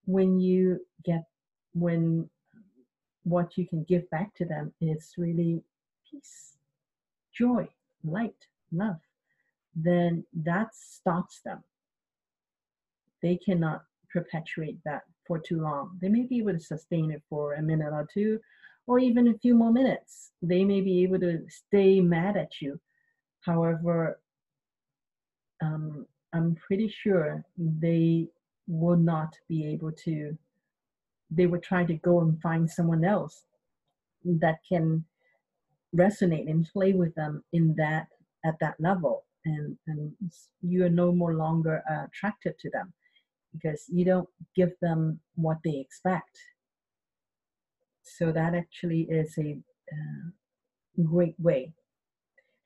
when 0.06 0.40
you 0.40 0.80
get 1.04 1.26
when 1.74 2.30
what 3.24 3.58
you 3.58 3.68
can 3.68 3.84
give 3.84 4.10
back 4.10 4.34
to 4.36 4.46
them 4.46 4.74
is 4.80 5.14
really 5.18 5.62
peace, 6.10 6.58
joy, 7.34 7.68
light, 8.06 8.48
love, 8.72 9.02
then 9.76 10.24
that 10.34 10.74
stops 10.74 11.42
them. 11.44 11.62
They 13.22 13.36
cannot 13.36 13.84
perpetuate 14.12 14.80
that 14.86 15.02
for 15.28 15.38
too 15.38 15.62
long. 15.62 15.98
They 16.02 16.08
may 16.08 16.24
be 16.24 16.40
able 16.40 16.54
to 16.54 16.60
sustain 16.60 17.12
it 17.12 17.22
for 17.30 17.56
a 17.56 17.62
minute 17.62 17.92
or 17.92 18.08
two, 18.12 18.40
or 18.90 18.98
even 18.98 19.28
a 19.28 19.38
few 19.38 19.54
more 19.54 19.72
minutes. 19.72 20.32
They 20.42 20.66
may 20.66 20.82
be 20.82 21.04
able 21.04 21.20
to 21.20 21.46
stay 21.48 22.02
mad 22.02 22.36
at 22.36 22.60
you. 22.60 22.80
However, 23.42 24.20
um, 25.62 26.08
I'm 26.34 26.56
pretty 26.56 26.90
sure 26.90 27.46
they 27.56 28.30
will 28.68 28.98
not 28.98 29.36
be 29.48 29.68
able 29.68 29.92
to, 30.06 30.36
they 31.30 31.46
will 31.46 31.62
try 31.62 31.86
to 31.86 31.94
go 31.94 32.22
and 32.22 32.42
find 32.42 32.68
someone 32.68 33.06
else 33.06 33.44
that 34.26 34.58
can 34.68 35.06
resonate 35.96 36.50
and 36.50 36.68
play 36.74 36.94
with 36.94 37.14
them 37.14 37.44
in 37.54 37.76
that 37.76 38.08
at 38.46 38.56
that 38.60 38.76
level 38.80 39.26
and 39.46 39.76
and 39.88 40.12
you 40.62 40.86
are 40.86 40.90
no 40.90 41.12
more 41.12 41.34
longer 41.34 41.82
uh, 41.90 42.06
attracted 42.06 42.58
to 42.60 42.70
them 42.70 42.94
because 43.54 43.86
you 43.90 44.06
don't 44.06 44.30
give 44.56 44.72
them 44.82 45.20
what 45.36 45.58
they 45.64 45.78
expect 45.78 46.38
so 48.18 48.32
that 48.32 48.54
actually 48.54 49.02
is 49.10 49.38
a 49.38 49.58
uh, 49.92 51.04
great 51.04 51.36
way 51.40 51.72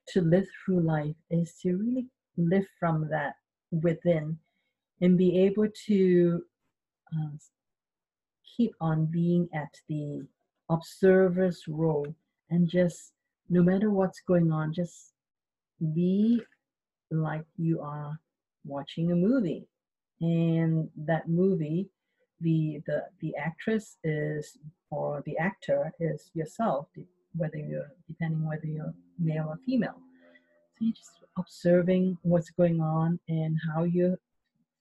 to 0.08 0.22
live 0.22 0.46
through 0.66 0.82
life 0.82 1.16
is 1.30 1.54
to 1.62 1.78
really 1.78 2.08
live 2.38 2.66
from 2.80 3.08
that 3.10 3.36
within 3.72 4.38
and 5.02 5.18
be 5.18 5.38
able 5.40 5.68
to 5.86 6.42
uh, 7.16 7.30
keep 8.56 8.72
on 8.82 9.06
being 9.06 9.48
at 9.54 9.74
the 9.90 10.26
observer's 10.70 11.64
role 11.68 12.08
and 12.50 12.70
just 12.70 13.14
no 13.50 13.62
matter 13.62 13.92
what's 13.92 14.22
going 14.22 14.52
on 14.52 14.74
just 14.74 15.14
be 15.94 16.42
like 17.12 17.46
you 17.58 17.82
are 17.82 18.20
watching 18.66 19.12
a 19.12 19.16
movie. 19.16 19.68
And 20.22 20.90
that 21.06 21.28
movie 21.28 21.90
the 22.42 22.82
the 22.88 23.04
the 23.22 23.34
actress 23.38 23.98
is 24.04 24.58
or 24.94 25.24
the 25.26 25.38
actor 25.38 25.92
is 26.00 26.30
yourself, 26.34 26.88
whether 27.36 27.58
you're 27.58 27.92
depending 28.08 28.46
whether 28.46 28.68
you're 28.68 28.94
male 29.20 29.48
or 29.50 29.58
female. 29.66 30.00
So 30.76 30.86
you're 30.86 30.94
just 30.94 31.12
observing 31.38 32.18
what's 32.22 32.52
going 32.52 32.80
on 32.82 33.20
and 33.28 33.58
how 33.68 33.84
you're 33.84 34.20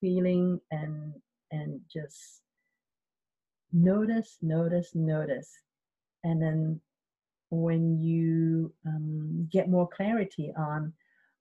feeling 0.01 0.61
and 0.71 1.15
and 1.51 1.81
just 1.93 2.43
notice, 3.73 4.39
notice, 4.43 4.95
notice, 4.95 5.51
and 6.25 6.41
then 6.43 6.81
when 7.51 8.01
you 8.01 8.73
um, 8.87 9.47
get 9.53 9.69
more 9.69 9.89
clarity 9.89 10.53
on 10.57 10.93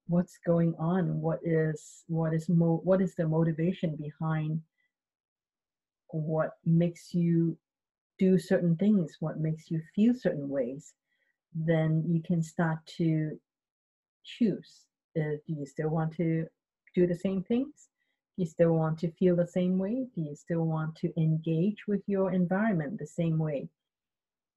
what's 0.08 0.38
going 0.46 0.76
on, 0.78 1.22
what 1.22 1.40
is 1.44 2.04
what 2.08 2.34
is 2.34 2.50
mo- 2.50 2.82
what 2.84 3.02
is 3.02 3.16
the 3.16 3.28
motivation 3.28 3.96
behind 3.96 4.62
what 6.10 6.52
makes 6.66 7.14
you 7.14 7.58
do 8.22 8.38
certain 8.38 8.76
things, 8.76 9.18
what 9.20 9.40
makes 9.40 9.72
you 9.72 9.82
feel 9.96 10.14
certain 10.14 10.48
ways, 10.48 10.94
then 11.56 12.04
you 12.08 12.22
can 12.22 12.44
start 12.44 12.78
to 12.86 13.40
choose. 14.24 14.72
Uh, 15.18 15.38
do 15.48 15.54
you 15.60 15.66
still 15.66 15.90
want 15.90 16.16
to 16.16 16.46
do 16.94 17.08
the 17.08 17.16
same 17.16 17.42
things? 17.42 17.90
Do 18.36 18.44
you 18.44 18.46
still 18.46 18.74
want 18.74 19.00
to 19.00 19.12
feel 19.14 19.36
the 19.36 19.48
same 19.48 19.80
way? 19.80 20.06
Do 20.14 20.22
you 20.22 20.36
still 20.36 20.66
want 20.66 20.96
to 20.98 21.12
engage 21.18 21.88
with 21.88 22.04
your 22.06 22.32
environment 22.32 23.00
the 23.00 23.08
same 23.08 23.40
way? 23.40 23.68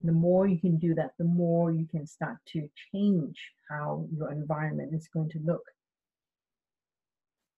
The 0.03 0.13
more 0.13 0.47
you 0.47 0.59
can 0.59 0.77
do 0.77 0.95
that, 0.97 1.13
the 1.17 1.25
more 1.25 1.73
you 1.73 1.87
can 1.87 2.07
start 2.07 2.37
to 2.53 2.69
change 2.93 3.39
how 3.71 4.07
your 4.15 4.31
environment 4.31 4.95
is 4.95 5.09
going 5.09 5.31
to 5.31 5.39
look. 5.39 5.65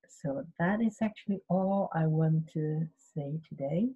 So 0.09 0.45
that 0.61 0.81
is 0.81 0.99
actually 1.03 1.41
all 1.49 1.91
I 1.93 2.07
want 2.07 2.49
to 2.53 2.87
say 3.13 3.41
today. 3.49 3.89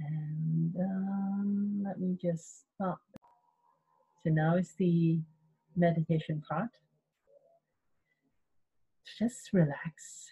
And 0.00 0.74
um, 0.76 1.82
let 1.84 2.00
me 2.00 2.16
just 2.20 2.64
stop. 2.74 3.00
So 4.22 4.30
now 4.30 4.56
is 4.56 4.72
the 4.78 5.20
meditation 5.76 6.42
part. 6.48 6.70
Just 9.18 9.52
relax 9.52 10.28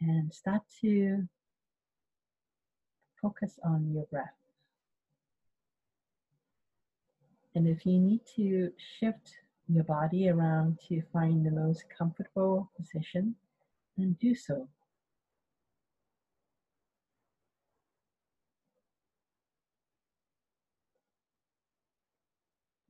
and 0.00 0.32
start 0.32 0.62
to 0.80 1.28
focus 3.20 3.58
on 3.64 3.92
your 3.92 4.04
breath. 4.04 4.34
And 7.54 7.66
if 7.66 7.84
you 7.84 7.98
need 7.98 8.20
to 8.36 8.70
shift 8.98 9.34
your 9.68 9.84
body 9.84 10.28
around 10.28 10.78
to 10.88 11.02
find 11.12 11.44
the 11.44 11.50
most 11.50 11.84
comfortable 11.96 12.70
position, 12.76 13.34
then 13.96 14.16
do 14.20 14.34
so. 14.34 14.68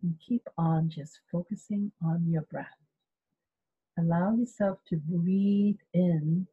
And 0.03 0.15
keep 0.27 0.49
on 0.57 0.89
just 0.89 1.21
focusing 1.31 1.93
on 2.03 2.27
your 2.27 2.43
breath. 2.43 2.79
Allow 3.99 4.35
yourself 4.35 4.79
to 4.89 4.97
breathe 4.97 5.81
in 5.93 6.47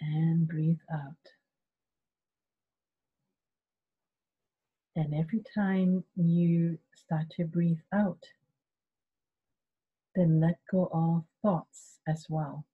and 0.00 0.48
breathe 0.48 0.80
out. 0.92 1.14
And 4.96 5.14
every 5.14 5.42
time 5.54 6.04
you 6.16 6.78
start 6.94 7.26
to 7.36 7.44
breathe 7.44 7.78
out, 7.92 8.24
then 10.16 10.40
let 10.40 10.58
go 10.70 10.90
of 10.92 11.24
thoughts 11.40 12.00
as 12.08 12.26
well. 12.28 12.64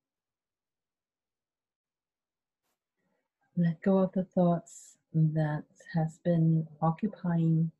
Let 3.57 3.83
go 3.83 3.99
of 3.99 4.13
the 4.13 4.25
thoughts 4.25 4.96
that 5.17 5.65
has 5.95 6.19
been 6.25 6.67
occupying 6.83 7.71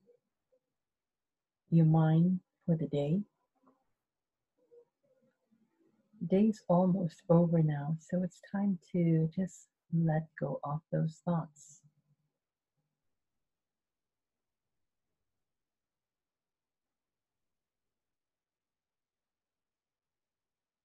your 1.71 1.85
mind 1.85 2.41
for 2.65 2.77
the 2.77 2.87
day. 2.87 3.21
Day's 6.27 6.63
almost 6.67 7.23
over 7.29 7.63
now, 7.63 7.99
so 8.01 8.23
it's 8.23 8.41
time 8.51 8.79
to 8.93 9.29
just 9.37 9.69
let 9.93 10.27
go 10.41 10.61
of 10.65 10.81
those 10.91 11.21
thoughts. 11.27 11.83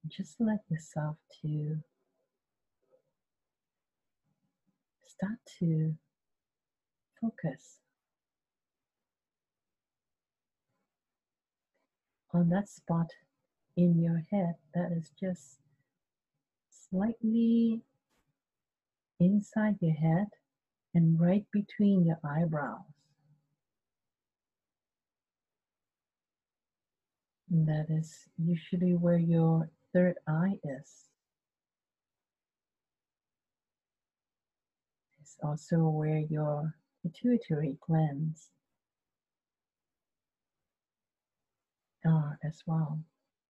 Just 0.05 0.35
let 0.41 0.59
yourself 0.69 1.15
to 1.41 1.77
start 5.07 5.39
to 5.59 5.95
focus 7.21 7.77
on 12.33 12.49
that 12.49 12.67
spot 12.67 13.07
in 13.77 14.01
your 14.01 14.23
head 14.31 14.55
that 14.73 14.91
is 14.91 15.11
just 15.19 15.59
slightly 16.69 17.81
inside 19.19 19.75
your 19.81 19.93
head 19.95 20.27
and 20.93 21.19
right 21.19 21.45
between 21.51 22.05
your 22.05 22.19
eyebrows. 22.25 22.79
And 27.49 27.67
that 27.67 27.87
is 27.89 28.29
usually 28.37 28.95
where 28.95 29.17
your 29.17 29.69
third 29.93 30.15
eye 30.27 30.57
is. 30.63 31.09
It's 35.19 35.37
also 35.43 35.77
where 35.79 36.19
your 36.19 36.73
pituitary 37.01 37.77
glands 37.85 38.49
are 42.05 42.37
ah, 42.41 42.47
as 42.47 42.61
well. 42.65 42.99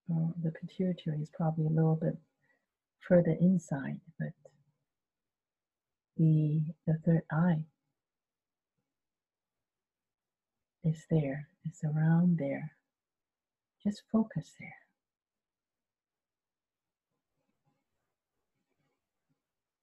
Well, 0.08 0.34
the 0.42 0.50
pituitary 0.52 1.22
is 1.22 1.30
probably 1.30 1.66
a 1.66 1.70
little 1.70 1.96
bit 1.96 2.18
further 3.00 3.36
inside, 3.40 4.00
but 4.18 4.32
the, 6.16 6.62
the 6.86 6.98
third 7.04 7.22
eye 7.30 7.64
is 10.84 11.06
there, 11.10 11.48
it's 11.64 11.82
around 11.84 12.38
there. 12.38 12.72
Just 13.82 14.02
focus 14.12 14.52
there. 14.58 14.74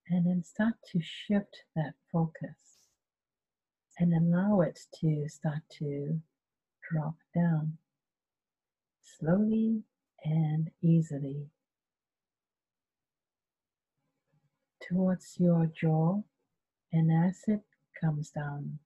And 0.10 0.26
then 0.26 0.44
start 0.44 0.76
to 0.92 1.00
shift 1.02 1.64
that 1.76 1.94
focus 2.12 2.69
and 4.00 4.14
allow 4.14 4.62
it 4.62 4.80
to 5.02 5.28
start 5.28 5.62
to 5.78 6.22
drop 6.90 7.16
down 7.36 7.78
slowly 9.02 9.84
and 10.24 10.72
easily 10.82 11.48
towards 14.82 15.36
your 15.38 15.66
jaw. 15.68 16.22
And 16.92 17.12
as 17.12 17.44
it 17.48 17.62
comes 18.02 18.32
down 18.32 18.80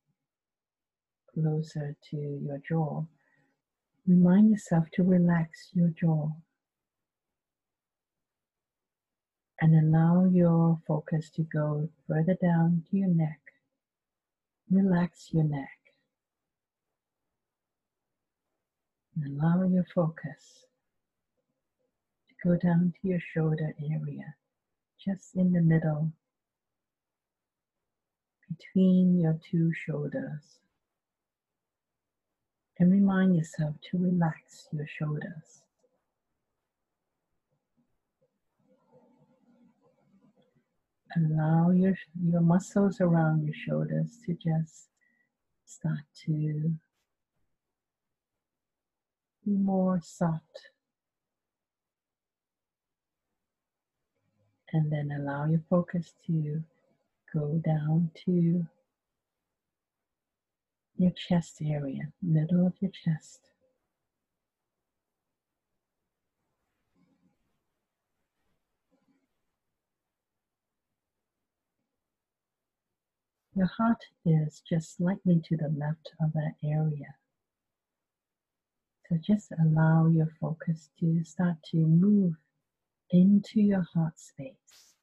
closer 1.33 1.95
to 2.09 2.17
your 2.17 2.59
jaw, 2.67 3.03
remind 4.07 4.49
yourself 4.51 4.85
to 4.93 5.03
relax 5.03 5.69
your 5.73 5.89
jaw 5.89 6.31
and 9.61 9.75
allow 9.75 10.25
your 10.25 10.79
focus 10.87 11.29
to 11.29 11.43
go 11.43 11.89
further 12.07 12.35
down 12.41 12.83
to 12.89 12.97
your 12.97 13.07
neck. 13.07 13.42
Relax 14.73 15.29
your 15.31 15.43
neck. 15.43 15.69
And 19.15 19.39
allow 19.39 19.61
your 19.67 19.85
focus 19.93 20.65
to 22.27 22.49
go 22.49 22.57
down 22.57 22.91
to 22.99 23.07
your 23.07 23.19
shoulder 23.19 23.75
area, 23.79 24.33
just 24.99 25.35
in 25.35 25.53
the 25.53 25.61
middle, 25.61 26.11
between 28.49 29.19
your 29.19 29.37
two 29.51 29.71
shoulders. 29.85 30.57
And 32.79 32.91
remind 32.91 33.35
yourself 33.35 33.75
to 33.91 33.99
relax 33.99 34.69
your 34.71 34.87
shoulders. 34.87 35.61
Allow 41.15 41.71
your, 41.71 41.95
your 42.23 42.41
muscles 42.41 42.99
around 43.01 43.43
your 43.43 43.53
shoulders 43.53 44.17
to 44.25 44.33
just 44.33 44.89
start 45.65 45.99
to 46.25 46.73
be 49.45 49.51
more 49.51 49.99
soft. 50.01 50.69
And 54.71 54.91
then 54.91 55.11
allow 55.11 55.45
your 55.45 55.61
focus 55.69 56.13
to 56.25 56.63
go 57.31 57.61
down 57.63 58.09
to 58.25 58.65
your 60.97 61.11
chest 61.11 61.61
area, 61.63 62.11
middle 62.21 62.65
of 62.65 62.73
your 62.79 62.91
chest. 62.91 63.52
Your 73.55 73.67
heart 73.67 74.03
is 74.25 74.63
just 74.67 74.97
slightly 74.97 75.39
to 75.45 75.57
the 75.57 75.69
left 75.69 76.11
of 76.19 76.33
that 76.33 76.55
area. 76.63 77.15
So 79.07 79.17
just 79.17 79.51
allow 79.61 80.07
your 80.07 80.29
focus 80.41 80.89
to 80.99 81.23
start 81.23 81.57
to 81.71 81.77
move 81.77 82.33
into 83.11 83.61
your 83.61 83.85
heart 83.93 84.17
space. 84.17 84.95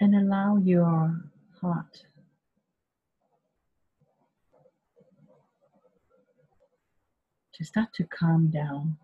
And 0.00 0.14
allow 0.14 0.56
your 0.56 1.24
heart 1.60 2.06
to 7.54 7.64
start 7.64 7.92
to 7.94 8.04
calm 8.04 8.48
down. 8.48 8.96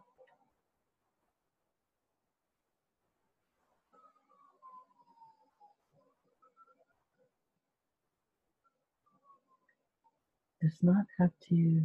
Does 10.61 10.79
not 10.83 11.07
have 11.19 11.33
to 11.49 11.85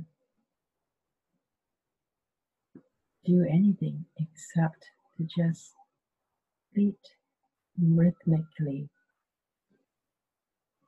do 3.25 3.45
anything 3.49 4.05
except 4.17 4.86
to 5.17 5.23
just 5.23 5.73
beat 6.73 6.99
rhythmically 7.77 8.89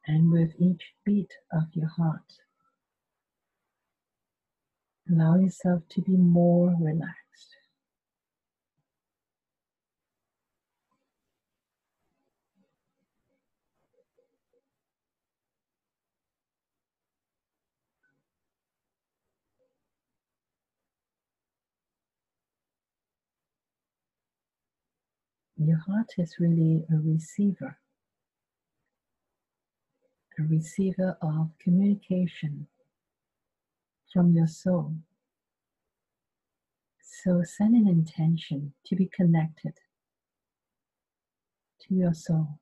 and 0.08 0.32
with 0.32 0.52
each 0.60 0.94
beat 1.04 1.32
of 1.52 1.64
your 1.74 1.90
heart, 1.90 2.40
allow 5.10 5.36
yourself 5.36 5.84
to 5.90 6.02
be 6.02 6.16
more 6.18 6.76
relaxed. 6.80 7.56
Your 25.58 25.78
heart 25.78 26.14
is 26.18 26.36
really 26.40 26.86
a 26.92 26.98
receiver, 26.98 27.78
a 30.38 30.44
receiver 30.44 31.18
of 31.22 31.52
communication 31.60 32.68
from 34.12 34.34
your 34.34 34.48
soul. 34.48 34.96
So 37.00 37.42
send 37.44 37.76
an 37.76 37.88
intention 37.88 38.74
to 38.86 38.96
be 38.96 39.06
connected 39.08 39.74
to 41.82 41.96
your 41.96 42.14
soul. 42.14 42.60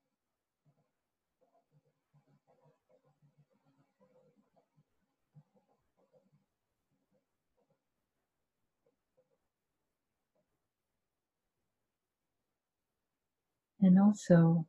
And 13.84 14.00
also 14.00 14.66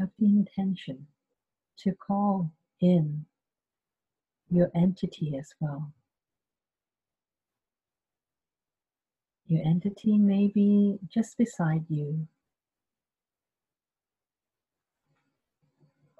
have 0.00 0.10
the 0.18 0.26
intention 0.26 1.06
to 1.78 1.92
call 1.92 2.50
in 2.80 3.26
your 4.50 4.68
entity 4.74 5.36
as 5.38 5.54
well. 5.60 5.92
Your 9.46 9.64
entity 9.64 10.18
may 10.18 10.48
be 10.48 10.98
just 11.08 11.38
beside 11.38 11.84
you, 11.88 12.26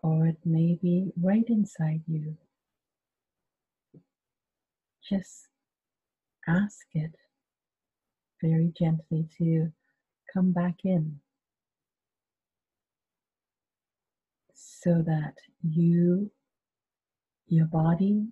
or 0.00 0.28
it 0.28 0.38
may 0.44 0.78
be 0.80 1.10
right 1.20 1.44
inside 1.48 2.02
you. 2.06 2.36
Just 5.02 5.48
ask 6.46 6.86
it 6.92 7.16
very 8.40 8.72
gently 8.78 9.26
to 9.38 9.72
come 10.32 10.52
back 10.52 10.76
in 10.84 11.18
so 14.84 15.02
that 15.06 15.32
you, 15.62 16.30
your 17.48 17.64
body, 17.64 18.26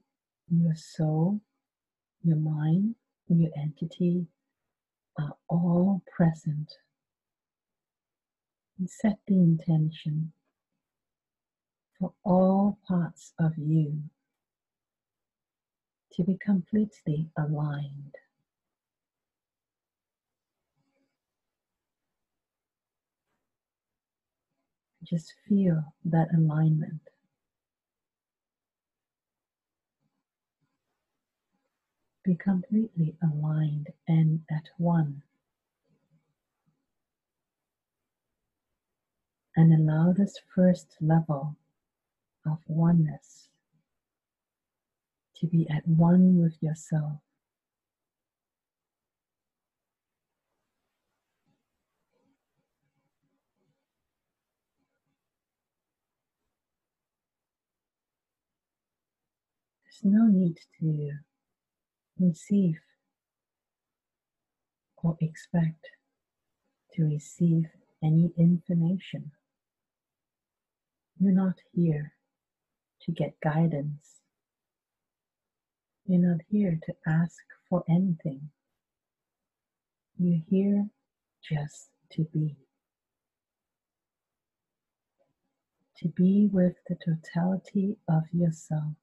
your 0.51 0.75
soul, 0.75 1.41
your 2.23 2.37
mind, 2.37 2.95
your 3.29 3.49
entity 3.57 4.27
are 5.19 5.35
all 5.49 6.03
present. 6.15 6.71
And 8.79 8.91
set 8.91 9.19
the 9.27 9.37
intention 9.37 10.33
for 11.99 12.13
all 12.23 12.79
parts 12.87 13.33
of 13.39 13.53
you 13.57 14.03
to 16.13 16.23
be 16.23 16.37
completely 16.45 17.31
aligned. 17.39 18.15
Just 25.13 25.35
feel 25.47 25.93
that 26.07 26.29
alignment. 26.35 27.03
Be 32.25 32.35
completely 32.35 33.15
aligned 33.23 33.89
and 34.09 34.41
at 34.51 34.71
one. 34.79 35.23
And 39.55 39.75
allow 39.75 40.15
this 40.15 40.41
first 40.55 40.97
level 40.99 41.57
of 42.47 42.61
oneness 42.67 43.51
to 45.37 45.47
be 45.47 45.69
at 45.69 45.87
one 45.87 46.41
with 46.41 46.57
yourself. 46.63 47.19
No 60.03 60.27
need 60.27 60.59
to 60.81 61.13
receive 62.19 62.79
or 65.03 65.17
expect 65.21 65.87
to 66.95 67.05
receive 67.05 67.65
any 68.03 68.33
information. 68.37 69.33
You're 71.19 71.35
not 71.35 71.55
here 71.73 72.13
to 73.03 73.13
get 73.13 73.41
guidance. 73.43 74.21
You're 76.05 76.21
not 76.21 76.41
here 76.49 76.79
to 76.85 76.95
ask 77.07 77.43
for 77.69 77.85
anything. 77.89 78.51
You're 80.19 80.43
here 80.49 80.89
just 81.49 81.91
to 82.13 82.25
be. 82.33 82.57
To 85.99 86.09
be 86.09 86.49
with 86.53 86.75
the 86.89 86.97
totality 86.97 87.99
of 88.09 88.25
yourself. 88.33 88.95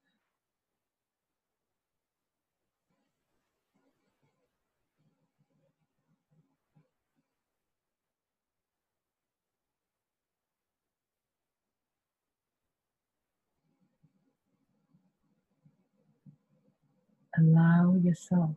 Allow 17.40 17.94
yourself 17.94 18.56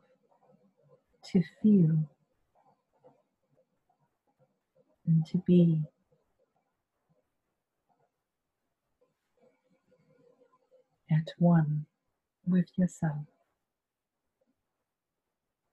to 1.32 1.41
feel 1.62 2.10
and 5.08 5.26
to 5.26 5.38
be 5.46 5.84
at 11.10 11.32
one 11.38 11.86
with 12.46 12.67
yourself. 12.78 13.26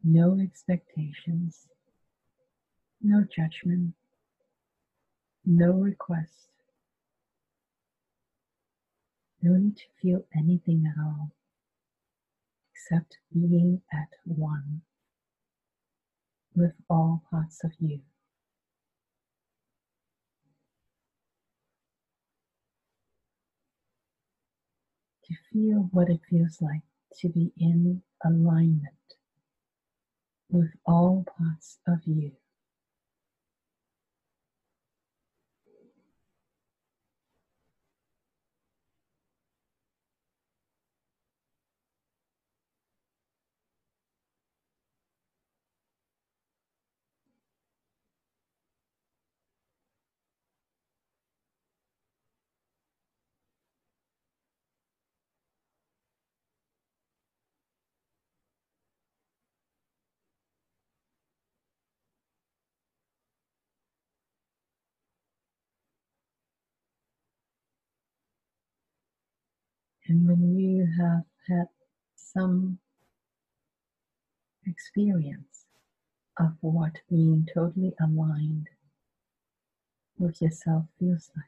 No 0.02 0.38
expectations, 0.40 1.66
no 3.02 3.24
judgment, 3.24 3.94
no 5.44 5.72
request. 5.72 6.48
No 9.42 9.56
need 9.56 9.76
to 9.76 9.84
feel 10.00 10.24
anything 10.34 10.84
at 10.86 11.02
all 11.02 11.32
except 12.80 13.18
being 13.32 13.82
at 13.92 14.08
one 14.24 14.80
with 16.54 16.72
all 16.88 17.22
parts 17.30 17.62
of 17.64 17.72
you. 17.78 18.00
To 25.24 25.34
feel 25.52 25.88
what 25.92 26.08
it 26.08 26.20
feels 26.28 26.58
like 26.60 26.82
to 27.20 27.28
be 27.28 27.52
in 27.56 28.02
alignment 28.24 28.82
with 30.48 30.70
all 30.86 31.24
parts 31.38 31.78
of 31.86 31.98
you. 32.06 32.32
And 70.10 70.26
when 70.26 70.58
you 70.58 70.88
have 70.98 71.22
had 71.46 71.68
some 72.16 72.80
experience 74.66 75.66
of 76.36 76.56
what 76.62 76.96
being 77.08 77.46
totally 77.54 77.94
aligned 78.00 78.66
with 80.18 80.42
yourself 80.42 80.86
feels 80.98 81.30
like, 81.36 81.44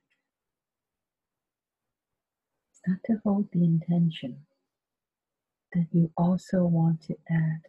start 2.71 3.01
to 3.07 3.21
hold 3.25 3.49
the 3.51 3.65
intention 3.65 4.47
that 5.73 5.89
you 5.91 6.13
also 6.17 6.63
want 6.63 7.03
to 7.09 7.17
add 7.29 7.63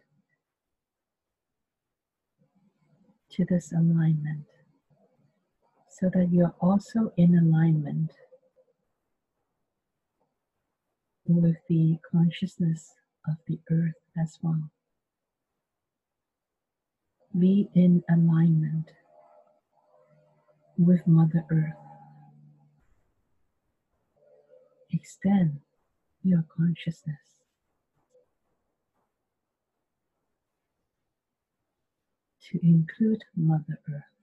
to 3.30 3.44
this 3.44 3.72
alignment 3.72 4.46
so 5.90 6.08
that 6.14 6.28
you're 6.30 6.54
also 6.60 7.12
in 7.16 7.36
alignment 7.36 8.12
with 11.26 11.56
the 11.68 11.98
consciousness 12.10 12.92
of 13.26 13.36
the 13.46 13.58
earth 13.70 13.94
as 14.20 14.38
well. 14.42 14.70
Be 17.38 17.68
in 17.74 18.02
alignment 18.08 18.90
with 20.78 21.06
Mother 21.06 21.44
Earth. 21.50 21.74
Extend 24.92 25.60
your 26.22 26.44
consciousness 26.56 27.16
to 32.50 32.60
include 32.62 33.24
Mother 33.36 33.80
Earth. 33.88 34.13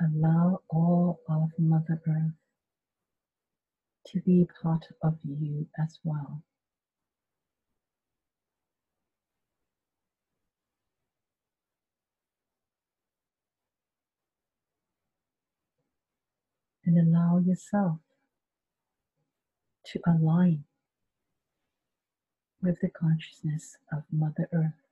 Allow 0.00 0.62
all 0.68 1.20
of 1.28 1.50
Mother 1.58 2.02
Earth 2.06 2.32
to 4.08 4.20
be 4.22 4.48
part 4.62 4.86
of 5.02 5.18
you 5.24 5.68
as 5.78 5.98
well. 6.04 6.42
And 16.84 16.98
allow 16.98 17.38
yourself 17.38 17.98
to 19.86 20.00
align 20.06 20.64
with 22.62 22.80
the 22.82 22.90
consciousness 22.90 23.76
of 23.92 24.04
Mother 24.12 24.48
Earth. 24.52 24.85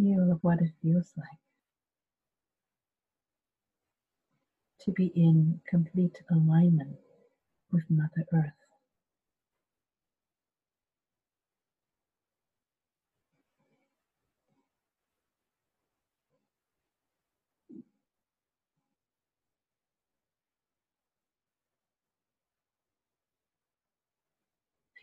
Feel 0.00 0.32
of 0.32 0.38
what 0.42 0.62
it 0.62 0.70
feels 0.80 1.12
like 1.14 1.26
to 4.80 4.92
be 4.92 5.12
in 5.14 5.60
complete 5.68 6.16
alignment 6.30 6.96
with 7.70 7.84
Mother 7.90 8.24
Earth. 8.32 8.54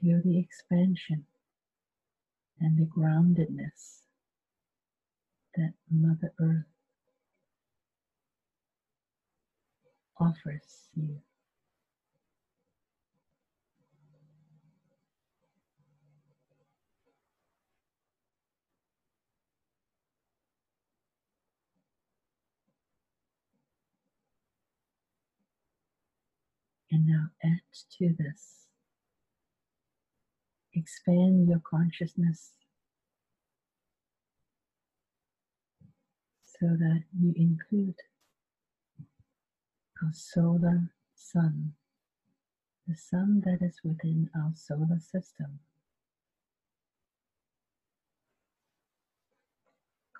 Feel 0.02 0.22
the 0.24 0.40
expansion 0.40 1.28
and 2.60 2.80
the 2.80 2.86
groundedness 2.86 4.07
that 5.58 5.74
Mother 5.92 6.34
Earth 6.40 6.66
offers 10.20 10.90
you. 10.96 11.18
And 26.92 27.06
now 27.06 27.28
add 27.44 27.60
to 28.00 28.16
this. 28.18 28.68
Expand 30.74 31.48
your 31.50 31.62
consciousness 31.70 32.52
so 36.60 36.68
that 36.80 37.04
you 37.20 37.34
include 37.36 37.96
our 40.04 40.12
solar 40.12 40.92
sun, 41.16 41.74
the 42.88 42.96
sun 42.96 43.42
that 43.46 43.60
is 43.62 43.80
within 43.84 44.30
our 44.36 44.52
solar 44.56 45.00
system. 45.00 45.60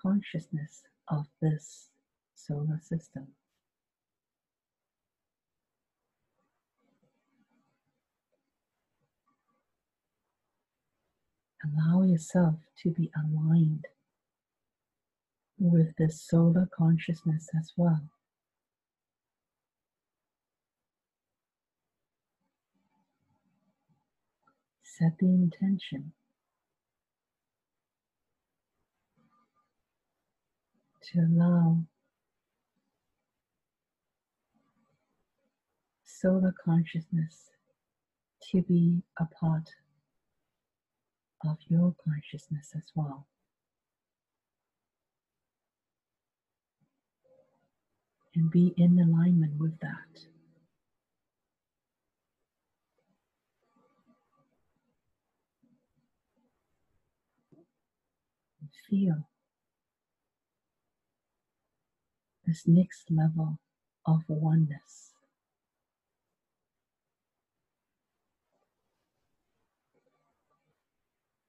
Consciousness 0.00 0.82
of 1.08 1.26
this 1.42 1.88
solar 2.36 2.80
system. 2.82 3.28
Allow 11.64 12.04
yourself 12.04 12.54
to 12.82 12.90
be 12.90 13.10
aligned 13.16 13.86
with 15.58 15.96
the 15.98 16.10
solar 16.10 16.68
consciousness 16.76 17.48
as 17.58 17.72
well. 17.76 18.02
Set 24.82 25.12
the 25.20 25.26
intention 25.26 26.12
to 31.02 31.20
allow 31.20 31.84
solar 36.04 36.52
consciousness 36.64 37.50
to 38.50 38.62
be 38.62 39.02
a 39.20 39.24
part 39.26 39.68
of 41.44 41.58
your 41.68 41.94
consciousness 42.04 42.72
as 42.76 42.90
well. 42.94 43.26
And 48.38 48.52
be 48.52 48.72
in 48.76 49.00
alignment 49.00 49.58
with 49.58 49.80
that. 49.80 50.26
Feel 58.88 59.28
this 62.46 62.62
next 62.66 63.10
level 63.10 63.58
of 64.06 64.22
oneness. 64.28 65.12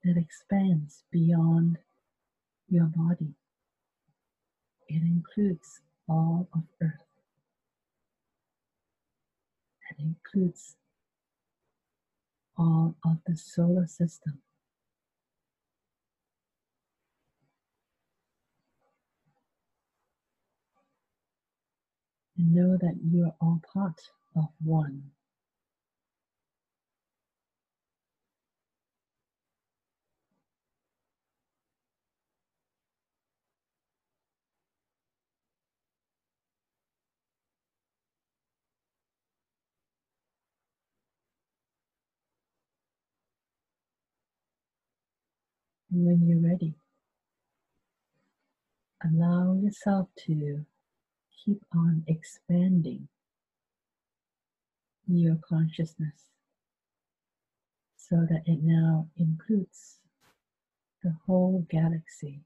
that 0.04 0.18
expands 0.18 1.04
beyond 1.12 1.78
your 2.68 2.86
body. 2.86 3.36
It 4.88 5.04
includes 5.04 5.82
all 6.10 6.50
of 6.54 6.64
Earth. 6.82 7.06
It 9.92 10.04
includes 10.04 10.76
all 12.58 12.96
of 13.06 13.18
the 13.28 13.38
solar 13.38 13.88
system. 13.88 14.40
And 22.38 22.54
know 22.54 22.78
that 22.78 22.98
you 23.04 23.26
are 23.26 23.36
all 23.42 23.62
part 23.74 24.00
of 24.36 24.46
one. 24.64 25.12
And 45.92 46.06
when 46.06 46.28
you're 46.28 46.40
ready, 46.40 46.76
allow 49.04 49.54
yourself 49.62 50.10
to 50.26 50.66
keep 51.44 51.64
on 51.74 52.04
expanding 52.08 53.08
your 55.08 55.38
consciousness 55.38 56.30
so 57.98 58.28
that 58.30 58.44
it 58.46 58.60
now 58.62 59.08
includes 59.18 59.98
the 61.04 61.16
whole 61.26 61.66
galaxy. 61.70 62.42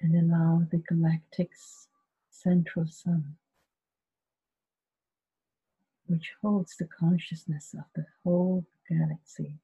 And 0.00 0.14
allow 0.30 0.66
the 0.70 0.78
galactic's 0.78 1.88
central 2.28 2.86
sun, 2.86 3.36
which 6.06 6.32
holds 6.42 6.76
the 6.76 6.86
consciousness 6.86 7.74
of 7.78 7.84
the 7.94 8.04
whole 8.22 8.66
galaxy, 8.86 9.54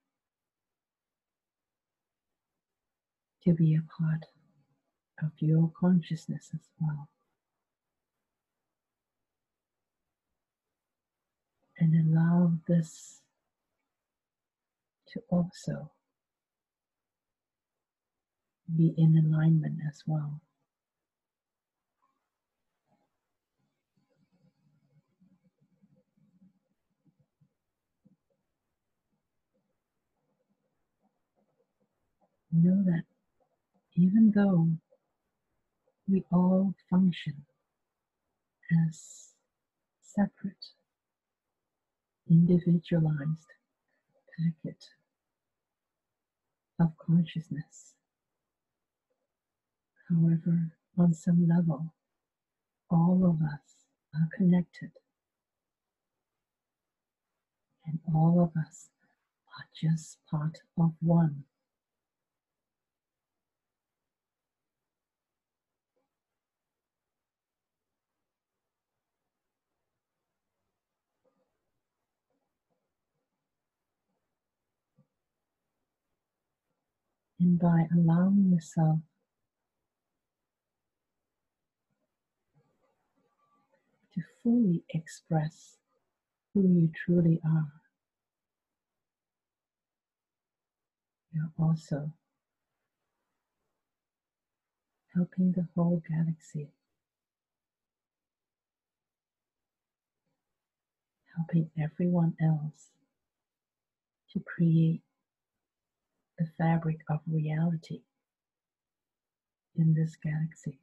to 3.45 3.55
be 3.55 3.75
a 3.75 3.83
part 4.03 4.27
of 5.23 5.33
your 5.39 5.71
consciousness 5.79 6.51
as 6.55 6.69
well. 6.81 7.09
And 11.79 11.95
allow 11.95 12.53
this 12.69 13.23
to 15.09 15.23
also 15.31 15.91
be 18.77 18.95
in 18.97 19.17
alignment 19.17 19.79
as 19.89 20.03
well. 20.07 20.41
Know 32.53 32.83
that 32.85 33.05
even 34.01 34.33
though 34.35 34.71
we 36.09 36.25
all 36.33 36.75
function 36.89 37.45
as 38.89 39.35
separate, 40.01 40.69
individualized 42.31 43.47
packet 44.39 44.85
of 46.81 46.93
consciousness. 46.97 47.95
However, 50.09 50.73
on 50.99 51.13
some 51.13 51.47
level, 51.47 51.93
all 52.91 53.21
of 53.25 53.43
us 53.47 53.85
are 54.15 54.29
connected, 54.35 54.93
and 57.87 58.01
all 58.15 58.41
of 58.43 58.59
us 58.61 58.89
are 59.59 59.67
just 59.79 60.19
part 60.31 60.59
of 60.79 60.93
one. 61.01 61.45
And 77.41 77.59
by 77.59 77.87
allowing 77.91 78.51
yourself 78.53 78.99
to 84.15 84.21
fully 84.43 84.85
express 84.91 85.79
who 86.53 86.63
you 86.69 86.91
truly 86.95 87.41
are, 87.43 87.73
you're 91.33 91.51
also 91.59 92.13
helping 95.15 95.53
the 95.53 95.67
whole 95.75 96.03
galaxy, 96.07 96.69
helping 101.35 101.71
everyone 101.83 102.35
else 102.39 102.91
to 104.33 104.41
create 104.41 105.01
the 106.41 106.47
fabric 106.57 107.01
of 107.11 107.21
reality 107.31 108.01
in 109.77 109.93
this 109.93 110.17
galaxy. 110.17 110.79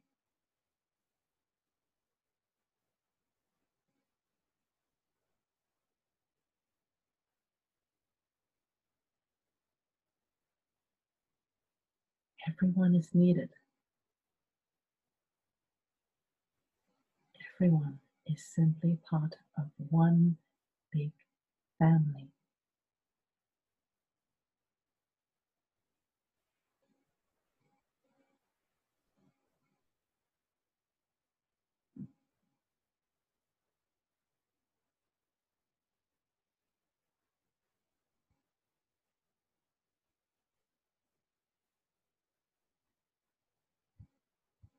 Everyone 12.48 12.94
is 12.94 13.08
needed. 13.12 13.50
Everyone 17.56 17.98
is 18.26 18.44
simply 18.54 18.98
part 19.10 19.34
of 19.58 19.66
one 19.90 20.36
big 20.92 21.10
family. 21.80 22.28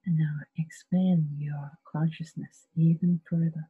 And 0.10 0.18
now 0.18 0.40
expand 0.58 1.28
your 1.38 1.74
consciousness 1.86 2.66
even 2.76 3.22
further. 3.30 3.70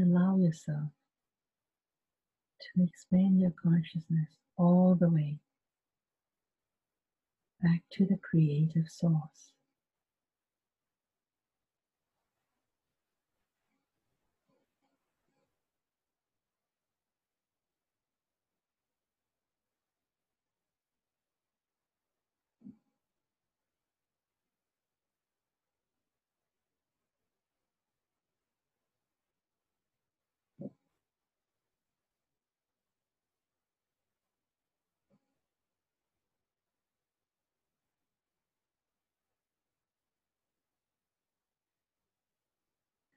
Allow 0.00 0.36
yourself 0.36 0.90
to 2.60 2.84
expand 2.84 3.40
your 3.40 3.50
consciousness 3.50 4.28
all 4.56 4.94
the 4.94 5.10
way 5.10 5.40
back 7.60 7.82
to 7.94 8.06
the 8.06 8.16
creative 8.16 8.88
source. 8.88 9.55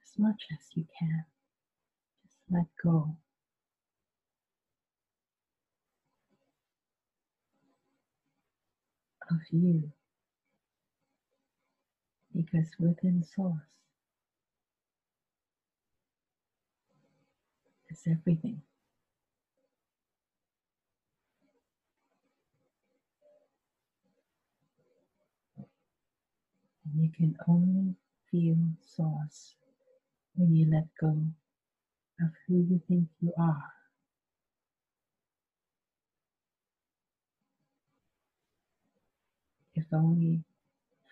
As 0.10 0.20
much 0.20 0.44
as 0.52 0.60
you 0.76 0.86
can. 0.98 1.26
Just 2.24 2.38
let 2.50 2.66
go. 2.84 3.16
Of 9.32 9.38
you, 9.52 9.92
because 12.36 12.68
within 12.80 13.24
Source 13.24 13.62
is 17.92 18.02
everything. 18.08 18.62
And 26.86 27.04
you 27.04 27.12
can 27.16 27.38
only 27.48 27.96
feel 28.32 28.58
Source 28.82 29.56
when 30.40 30.56
you 30.56 30.66
let 30.72 30.88
go 31.02 31.10
of 32.22 32.30
who 32.48 32.56
you 32.56 32.82
think 32.88 33.10
you 33.20 33.34
are. 33.38 33.74
If 39.76 39.86
only 39.92 40.44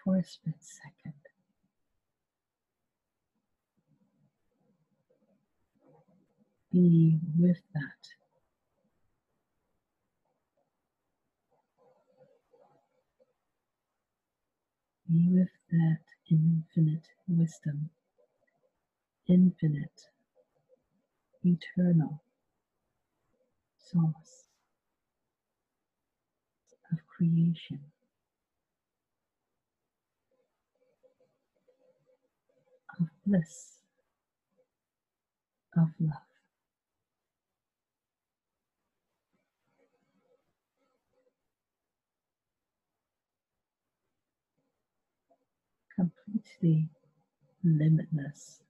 for 0.01 0.15
a 0.15 0.23
split 0.23 0.55
second. 0.61 1.13
Be 6.71 7.19
with 7.37 7.57
that. 7.73 7.81
Be 15.11 15.27
with 15.29 15.49
that 15.71 15.99
infinite 16.29 17.07
wisdom 17.27 17.89
infinite, 19.27 20.09
eternal 21.43 22.21
source. 23.77 24.47
of 26.91 26.99
creation. 27.07 27.79
Of 32.99 33.07
bliss, 33.25 33.77
of 35.77 35.89
love. 35.99 36.13
Completely 45.95 46.89
limitless. 47.63 48.61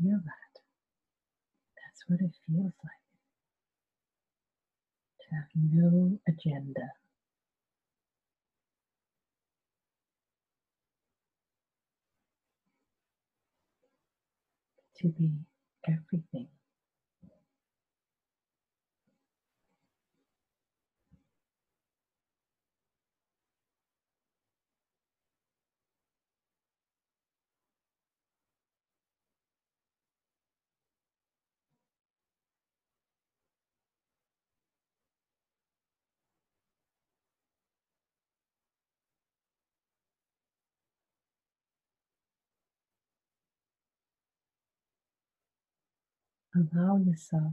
Feel 0.00 0.20
that. 0.24 0.60
That's 1.76 2.04
what 2.08 2.20
it 2.20 2.36
feels 2.46 2.72
like 2.84 3.04
to 5.20 5.36
have 5.36 5.48
no 5.56 6.18
agenda. 6.28 6.92
To 14.98 15.08
be 15.08 15.32
everything. 15.88 16.48
Allow 46.56 46.98
yourself 46.98 47.52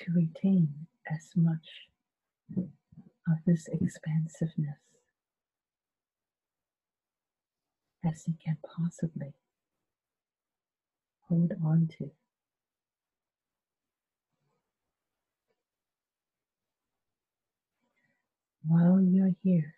to 0.00 0.12
retain 0.14 0.86
as 1.10 1.30
much 1.36 1.88
of 3.28 3.38
this 3.46 3.68
expansiveness 3.72 4.78
as 8.04 8.24
you 8.28 8.34
can 8.44 8.58
possibly 8.64 9.34
hold 11.28 11.52
on 11.64 11.88
to. 11.98 12.10
While 18.68 19.00
you're 19.02 19.32
here, 19.42 19.75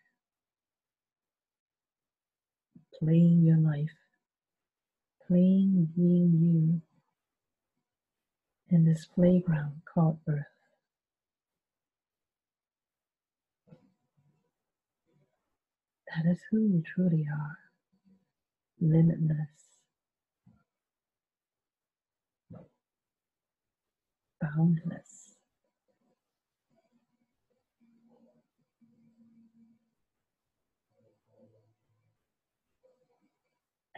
playing 2.98 3.42
your 3.44 3.58
life, 3.58 3.96
playing 5.26 5.88
being 5.96 6.32
you 6.40 6.82
in 8.76 8.84
this 8.84 9.06
playground 9.06 9.82
called 9.92 10.18
Earth. 10.28 10.44
That 16.16 16.30
is 16.30 16.40
who 16.50 16.58
you 16.60 16.82
truly 16.84 17.26
are 17.32 17.58
limitless, 18.80 19.78
boundless. 24.40 25.17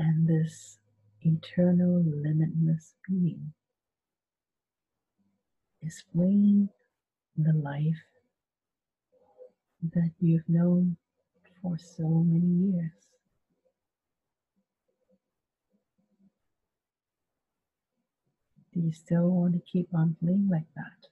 And 0.02 0.26
this 0.26 0.78
eternal, 1.20 2.02
limitless 2.02 2.94
being 3.06 3.52
is 5.82 6.02
playing 6.10 6.70
the 7.36 7.52
life 7.52 8.06
that 9.82 10.12
you've 10.18 10.48
known 10.48 10.96
for 11.60 11.76
so 11.76 12.24
many 12.26 12.46
years. 12.46 12.92
Do 18.72 18.80
you 18.80 18.92
still 18.92 19.28
want 19.28 19.52
to 19.52 19.60
keep 19.70 19.88
on 19.92 20.16
playing 20.18 20.48
like 20.50 20.72
that? 20.76 21.08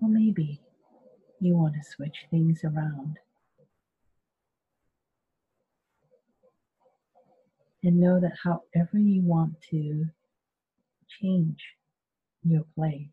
Or 0.00 0.08
maybe 0.08 0.60
you 1.40 1.56
want 1.56 1.74
to 1.74 1.82
switch 1.82 2.26
things 2.30 2.60
around 2.62 3.18
and 7.84 8.00
know 8.00 8.20
that 8.20 8.32
however 8.42 8.98
you 8.98 9.22
want 9.22 9.54
to 9.70 10.06
change 11.20 11.62
your 12.44 12.64
play, 12.74 13.10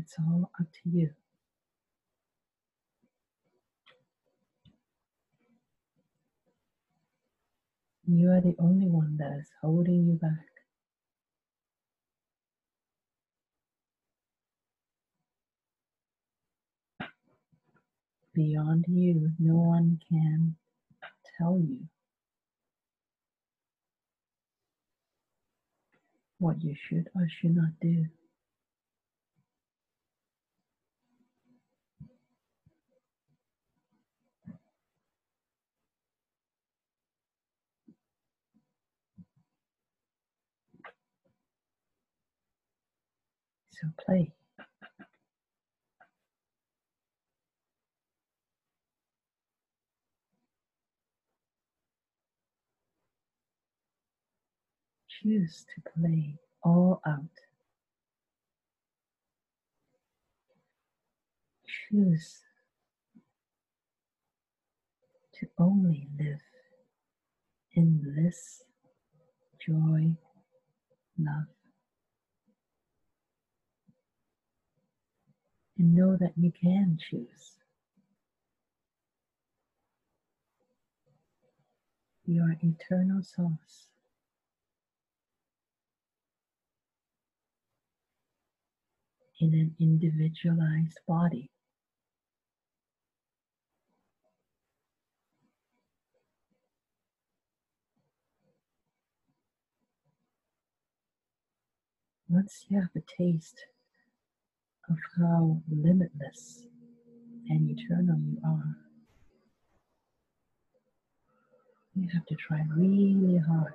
it's 0.00 0.14
all 0.18 0.50
up 0.60 0.66
to 0.72 0.90
you. 0.90 1.10
You 8.06 8.30
are 8.32 8.40
the 8.40 8.56
only 8.58 8.88
one 8.88 9.16
that 9.18 9.32
is 9.38 9.48
holding 9.62 10.06
you 10.06 10.14
back. 10.14 10.57
Beyond 18.38 18.84
you, 18.86 19.32
no 19.40 19.56
one 19.56 19.98
can 20.08 20.54
tell 21.36 21.58
you 21.58 21.88
what 26.38 26.62
you 26.62 26.76
should 26.76 27.10
or 27.16 27.26
should 27.28 27.56
not 27.56 27.72
do. 27.80 28.06
So 43.72 43.88
play. 44.06 44.37
Choose 55.22 55.66
to 55.74 55.90
play 56.00 56.36
all 56.62 57.00
out. 57.06 57.24
Choose 61.90 62.38
to 65.34 65.48
only 65.58 66.08
live 66.18 66.40
in 67.74 68.14
this 68.16 68.62
joy, 69.64 70.16
love. 71.18 71.46
And 75.76 75.94
know 75.94 76.16
that 76.16 76.32
you 76.36 76.52
can 76.52 76.98
choose. 77.00 77.52
Your 82.26 82.56
eternal 82.62 83.22
source. 83.22 83.88
In 89.40 89.54
an 89.54 89.74
individualized 89.78 90.98
body. 91.06 91.50
once 102.28 102.66
you 102.68 102.78
have 102.78 102.90
a 102.94 103.22
taste 103.22 103.64
of 104.90 104.96
how 105.18 105.60
limitless 105.70 106.64
and 107.48 107.70
eternal 107.70 108.18
you 108.20 108.38
are, 108.44 108.76
you 111.94 112.08
have 112.12 112.26
to 112.26 112.34
try 112.34 112.62
really 112.76 113.38
hard 113.38 113.72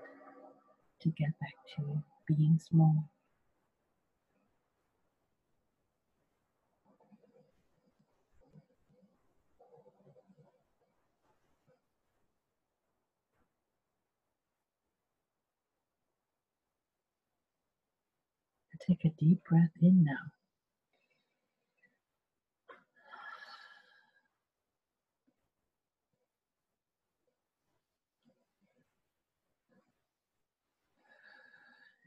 to 1.01 1.09
get 1.09 1.37
back 1.39 1.55
to 1.75 2.03
being 2.27 2.59
small. 2.59 3.09
Take 18.87 19.05
a 19.05 19.09
deep 19.17 19.43
breath 19.45 19.71
in 19.81 20.03
now. 20.03 20.31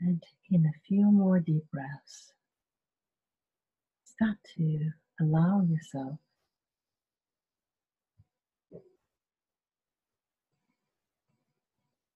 And 0.00 0.22
take 0.22 0.60
in 0.60 0.66
a 0.66 0.78
few 0.86 1.10
more 1.10 1.40
deep 1.40 1.64
breaths. 1.72 2.34
Start 4.04 4.36
to 4.56 4.90
allow 5.18 5.62
yourself 5.62 6.18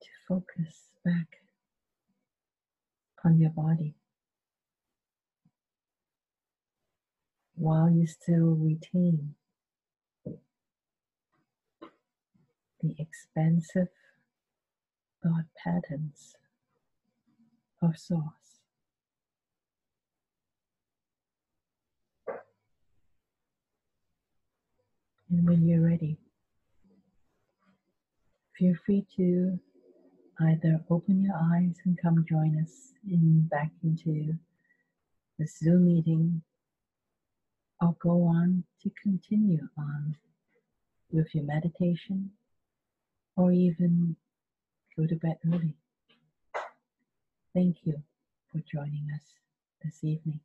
to 0.02 0.08
focus 0.28 0.90
back 1.02 1.28
on 3.24 3.38
your 3.38 3.50
body. 3.50 3.94
While 7.60 7.90
you 7.90 8.06
still 8.06 8.56
retain 8.56 9.34
the 10.24 10.38
expansive 12.98 13.88
thought 15.22 15.44
patterns 15.62 16.36
of 17.82 17.98
Source. 17.98 18.62
And 25.28 25.46
when 25.46 25.68
you're 25.68 25.86
ready, 25.86 26.16
feel 28.56 28.74
free 28.86 29.04
to 29.16 29.60
either 30.40 30.82
open 30.88 31.20
your 31.20 31.36
eyes 31.36 31.76
and 31.84 32.00
come 32.00 32.24
join 32.26 32.58
us 32.62 32.94
in 33.06 33.42
back 33.50 33.70
into 33.84 34.38
the 35.38 35.46
Zoom 35.46 35.84
meeting 35.84 36.42
I'll 37.80 37.96
go 37.98 38.24
on 38.24 38.64
to 38.82 38.90
continue 39.02 39.68
on 39.78 40.16
with 41.10 41.34
your 41.34 41.44
meditation 41.44 42.30
or 43.36 43.52
even 43.52 44.16
go 44.96 45.06
to 45.06 45.16
bed 45.16 45.38
early. 45.46 45.74
Thank 47.54 47.78
you 47.84 48.02
for 48.52 48.60
joining 48.70 49.08
us 49.14 49.22
this 49.82 50.04
evening. 50.04 50.40